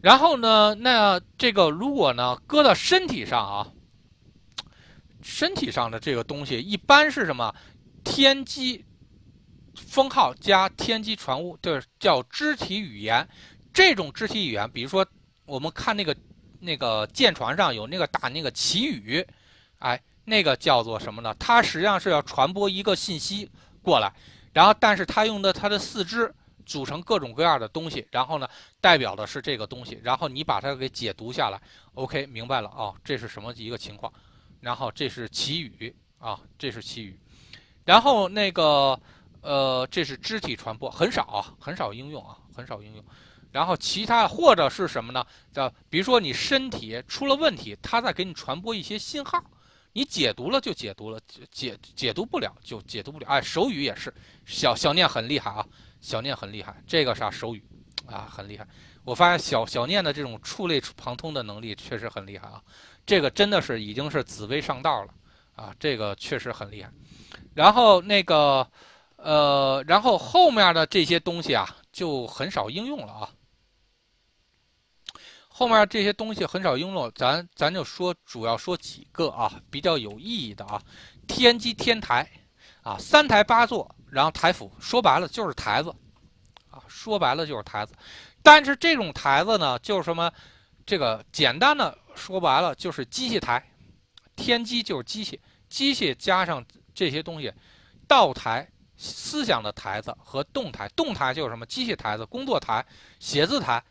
[0.00, 3.70] 然后呢，那这个如果呢搁到身体上啊，
[5.22, 7.54] 身体上的这个东西一般是什么？
[8.02, 8.84] 天机
[9.76, 13.28] 封号加天机传物，就是叫肢体语言。
[13.72, 15.06] 这种肢体语言，比如说。
[15.48, 16.14] 我们看那个
[16.60, 19.26] 那个舰船上有那个打那个旗语，
[19.78, 21.34] 哎，那个叫做什么呢？
[21.38, 23.50] 它实际上是要传播一个信息
[23.82, 24.12] 过来，
[24.52, 26.32] 然后但是它用的它的四肢
[26.66, 28.46] 组成各种各样的东西，然后呢
[28.78, 31.58] 代表的是这个东西，然后你把它给解读下来
[31.94, 32.92] ，OK，明白了啊？
[33.02, 34.12] 这是什么一个情况？
[34.60, 37.18] 然后这是旗语啊，这是旗语，
[37.86, 39.00] 然后那个
[39.40, 43.04] 呃，这是肢体传播，很少啊，很少应用啊，很少应用。
[43.50, 45.24] 然后其他或者是什么呢？
[45.52, 49.42] 叫比如说你身体出了问题，它在给你传播一些信号，
[49.92, 51.18] 你解读了就解读了，
[51.50, 53.26] 解解读不了就解读不了。
[53.26, 54.12] 哎，手语也是，
[54.44, 55.66] 小小念很厉害啊，
[56.00, 57.64] 小念很厉害，这个啥手语
[58.06, 58.66] 啊很厉害。
[59.04, 62.62] 我发现小小念的这种触类旁通的能力确实很厉害啊，
[63.06, 65.14] 这个真的是已经是紫薇上道了
[65.56, 66.92] 啊，这个确实很厉害。
[67.54, 68.68] 然后那个
[69.16, 73.30] 呃，然后后面的这些东西啊就很少应用了啊。
[75.58, 80.80] 后面这些东西很少用了，咱咱就说主要说几个啊，比较有意义的啊。
[81.26, 82.24] 天机天台，
[82.84, 85.92] 啊，三台八座，然后台府，说白了就是台子，
[86.70, 87.92] 啊，说白了就是台子。
[88.40, 90.32] 但是这种台子呢，就是什么，
[90.86, 93.60] 这个简单的说白了就是机械台，
[94.36, 95.36] 天机就是机械，
[95.68, 96.64] 机械加上
[96.94, 97.52] 这些东西，
[98.06, 98.64] 道台
[98.96, 102.86] 思想的台子和动台，动台就是什么机械台子、工作台、
[103.18, 103.82] 写字台，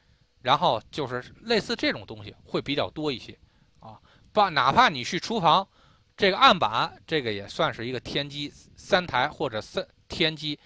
[0.41, 3.37] 然后就是类似这种东西会比较多一些
[3.79, 3.99] 啊。
[4.31, 5.67] 把哪怕你去厨房，
[6.15, 10.59] 这个案板这个也算是一个天机三台或者三天机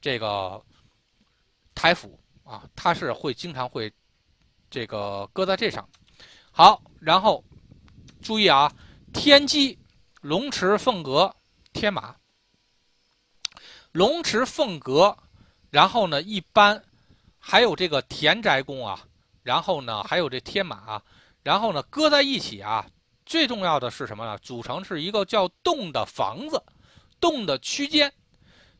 [0.00, 0.62] 这个
[1.74, 3.92] 台府啊，它是会经常会
[4.70, 5.88] 这个搁在这上。
[6.50, 7.42] 好，然后
[8.22, 8.72] 注意啊，
[9.12, 9.78] 天机
[10.20, 11.34] 龙池凤阁
[11.72, 12.14] 天马。
[13.92, 15.16] 龙池凤阁，
[15.70, 16.82] 然后呢，一般
[17.38, 19.06] 还有这个田宅宫啊，
[19.44, 21.00] 然后呢，还有这天马，
[21.42, 22.84] 然后呢，搁在一起啊。
[23.26, 24.36] 最重要的是什么呢？
[24.38, 26.62] 组成是一个叫洞的房子，
[27.20, 28.12] 洞的区间。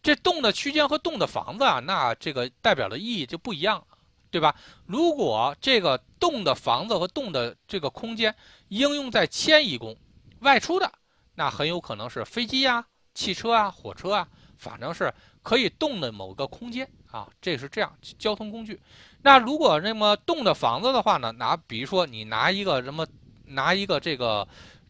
[0.03, 3.99] 这洞的区间和洞的房子啊，那这个代表的意义就不一样了，
[4.31, 4.55] 对吧？
[4.87, 8.35] 如果这个洞的房子和洞的这个空间
[8.69, 9.97] 应用在迁移宫
[10.41, 10.91] 外出的，
[11.35, 14.29] 那很有可能是飞机呀、汽车啊、火车啊。
[14.59, 15.13] 反正是
[15.43, 18.81] 可以动的某个空间啊，这是这样交通工具。
[19.23, 21.31] 那如果那么动的房子的话呢？
[21.31, 23.07] 拿比如说你拿一个什么，
[23.47, 24.45] 拿一个这个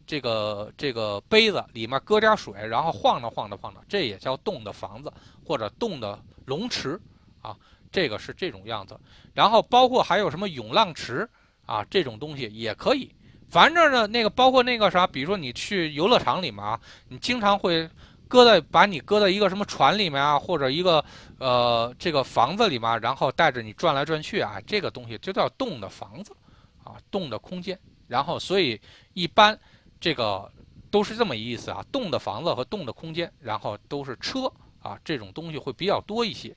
[0.07, 5.13] 这个这个杯子，里面搁点水，然后晃荡晃荡晃荡，这也叫动的房子
[5.45, 6.99] 或者动的龙池
[7.43, 7.55] 啊。
[7.93, 8.99] 这个是这种样子。
[9.35, 11.29] 然后包括还有什么涌浪池
[11.67, 13.15] 啊，这种东西也可以。
[13.51, 17.87] 反正呢，那个包括那个啥，比如说你去游乐场里面啊，你经常会。
[18.35, 21.05] 搁在把你搁在一个什么船里面啊，或者一个
[21.39, 26.35] 呃这个房子里面，然后带着你转来转去啊，这个东西就叫动的房子，
[26.83, 27.79] 啊，动的空间。
[28.09, 28.81] 然后所以
[29.13, 29.57] 一般
[30.01, 30.51] 这个
[30.91, 34.53] 都是这么意思啊，动的房子和动的空间，然后都是车
[34.83, 36.57] 啊，这种东西会比较多一些，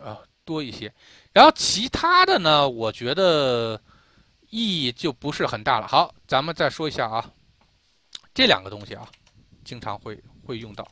[0.00, 0.94] 啊多一些。
[1.32, 3.82] 然后其他的呢，我觉得
[4.50, 5.88] 意义就不是很大了。
[5.88, 7.32] 好，咱们再说一下啊，
[8.32, 9.08] 这两个东西啊，
[9.64, 10.22] 经常会。
[10.46, 10.88] 会用到，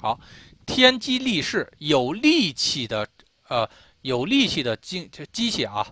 [0.00, 0.18] 好，
[0.64, 3.06] 天机力士有力气的，
[3.48, 3.68] 呃，
[4.00, 5.86] 有力气的机机器啊，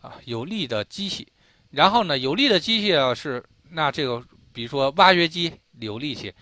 [0.00, 1.26] 啊，有力的机器。
[1.70, 6.32] 然后呢，有力的机器啊是那这个，比如说挖掘机有力气，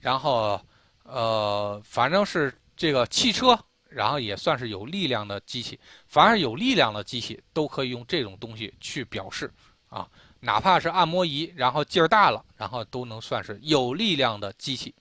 [0.00, 0.60] 然后
[1.04, 3.58] 呃，反正是这个汽车，
[3.88, 5.78] 然后也算是有力量的机器。
[6.06, 9.52] 凡是有力量的机器，都可以用这种东西去表示
[9.88, 10.08] 啊，
[10.40, 14.94] 哪怕是按摩仪，然后劲儿大了，然后都能算是有力量的机器。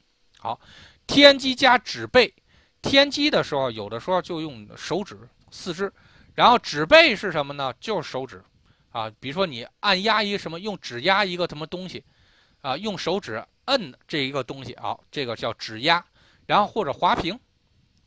[0.46, 0.60] 好，
[1.08, 2.32] 天机加指背，
[2.80, 5.18] 天机的时候有的时候就用手指、
[5.50, 5.92] 四肢，
[6.36, 7.74] 然后指背是什么呢？
[7.80, 8.44] 就是手指，
[8.92, 12.04] 啊，比如说你按压一个什么，用指压一个什么东西，
[12.62, 16.06] 啊，用手指摁这一个东西，啊，这个叫指压，
[16.46, 17.40] 然后或者滑屏，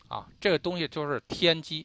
[0.06, 1.84] 啊，这个东西就是天机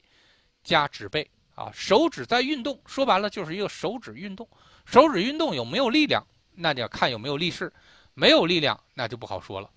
[0.63, 4.47] 加指背，啊，手指在运动，说白了就是一个手指运动，
[4.85, 6.23] 手指运动有没有力量，
[6.53, 7.73] 那你要看有没有力势，
[8.13, 9.67] 没有力量那就不好说了。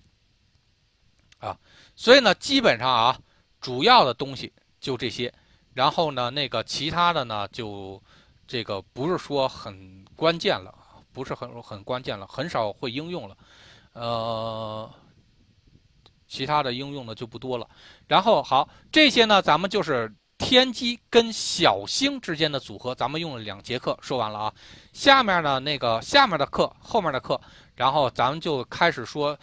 [1.47, 1.57] 啊，
[1.95, 3.17] 所以呢，基本上啊，
[3.61, 5.33] 主要的东西就这些，
[5.73, 8.01] 然后呢，那个其他的呢，就
[8.45, 10.73] 这个不是说很关键了，
[11.13, 13.37] 不是很很关键了，很少会应用了，
[13.93, 14.89] 呃，
[16.27, 17.67] 其他的应用的就不多了。
[18.07, 24.53] 然后好，这些呢，咱们就是天机跟小星之间的组合，咱们用了两节课说完了啊。
[24.93, 27.39] 下面呢，那个下面的课，后面的课，
[27.75, 29.37] 然后咱们就开始说。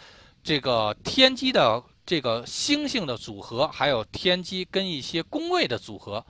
[0.47, 6.23] 这个天机的这个星星的组合，还有天机跟一些宫位的组合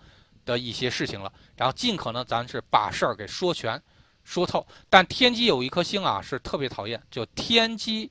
[0.45, 3.81] 的一些事情了，然后尽可能咱是把事儿给说全、
[4.23, 4.65] 说透。
[4.89, 8.09] 但天机有一颗星啊，是特别讨厌，就天机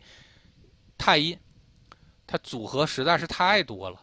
[0.98, 1.38] 太阴，
[2.26, 3.98] 它组合实在是太多了。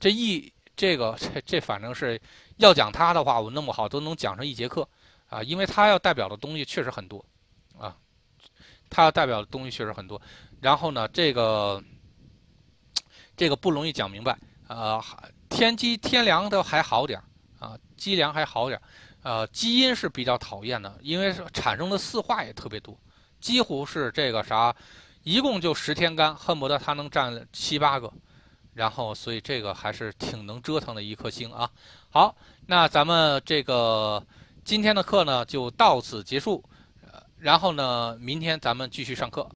[0.00, 2.20] 这一这个这这反正是
[2.56, 4.88] 要讲它的话，我弄不好都能讲上一节课
[5.28, 7.24] 啊，因为它要代表的东西确实很多
[7.78, 7.94] 啊，
[8.88, 10.20] 它要代表的东西确实很多。
[10.60, 11.82] 然后呢，这个
[13.36, 14.36] 这个不容易讲明白
[14.66, 15.02] 啊。
[15.48, 17.20] 天机天梁都还好点
[17.58, 18.80] 啊，机梁还好点
[19.22, 22.98] 呃，基因是比较讨厌的，因为产生的四化也特别多，
[23.40, 24.74] 几乎是这个啥，
[25.22, 28.12] 一共就十天干，恨不得它能占七八个。
[28.74, 31.70] 然后，所以这个还是挺能折腾的一颗星啊。
[32.08, 32.34] 好，
[32.66, 34.24] 那咱们这个
[34.64, 36.64] 今天的课呢就到此结束，
[37.38, 39.46] 然后呢，明天咱们继续上课。